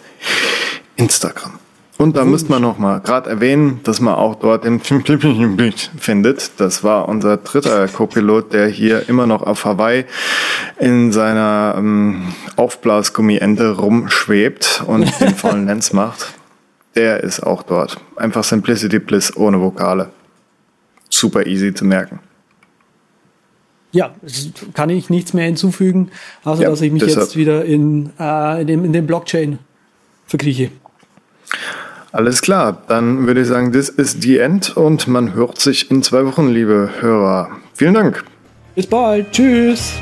[0.95, 1.59] Instagram.
[1.97, 4.81] Und da müsste man noch mal gerade erwähnen, dass man auch dort den
[5.97, 6.51] findet.
[6.57, 10.03] Das war unser dritter Co-Pilot, der hier immer noch auf Hawaii
[10.77, 16.33] in seiner ähm, Aufblasgummiente rumschwebt und den vollen Lenz macht.
[16.95, 17.97] Der ist auch dort.
[18.17, 20.09] Einfach Simplicity Bliss ohne Vokale.
[21.09, 22.19] Super easy zu merken.
[23.95, 24.13] Ja,
[24.73, 26.11] kann ich nichts mehr hinzufügen,
[26.43, 27.27] außer ja, dass ich mich deshalb.
[27.27, 29.57] jetzt wieder in, äh, in, dem, in dem Blockchain
[30.27, 30.69] verkrieche.
[32.11, 36.03] Alles klar, dann würde ich sagen, das ist die End und man hört sich in
[36.03, 37.51] zwei Wochen, liebe Hörer.
[37.73, 38.25] Vielen Dank.
[38.75, 39.31] Bis bald.
[39.31, 39.93] Tschüss.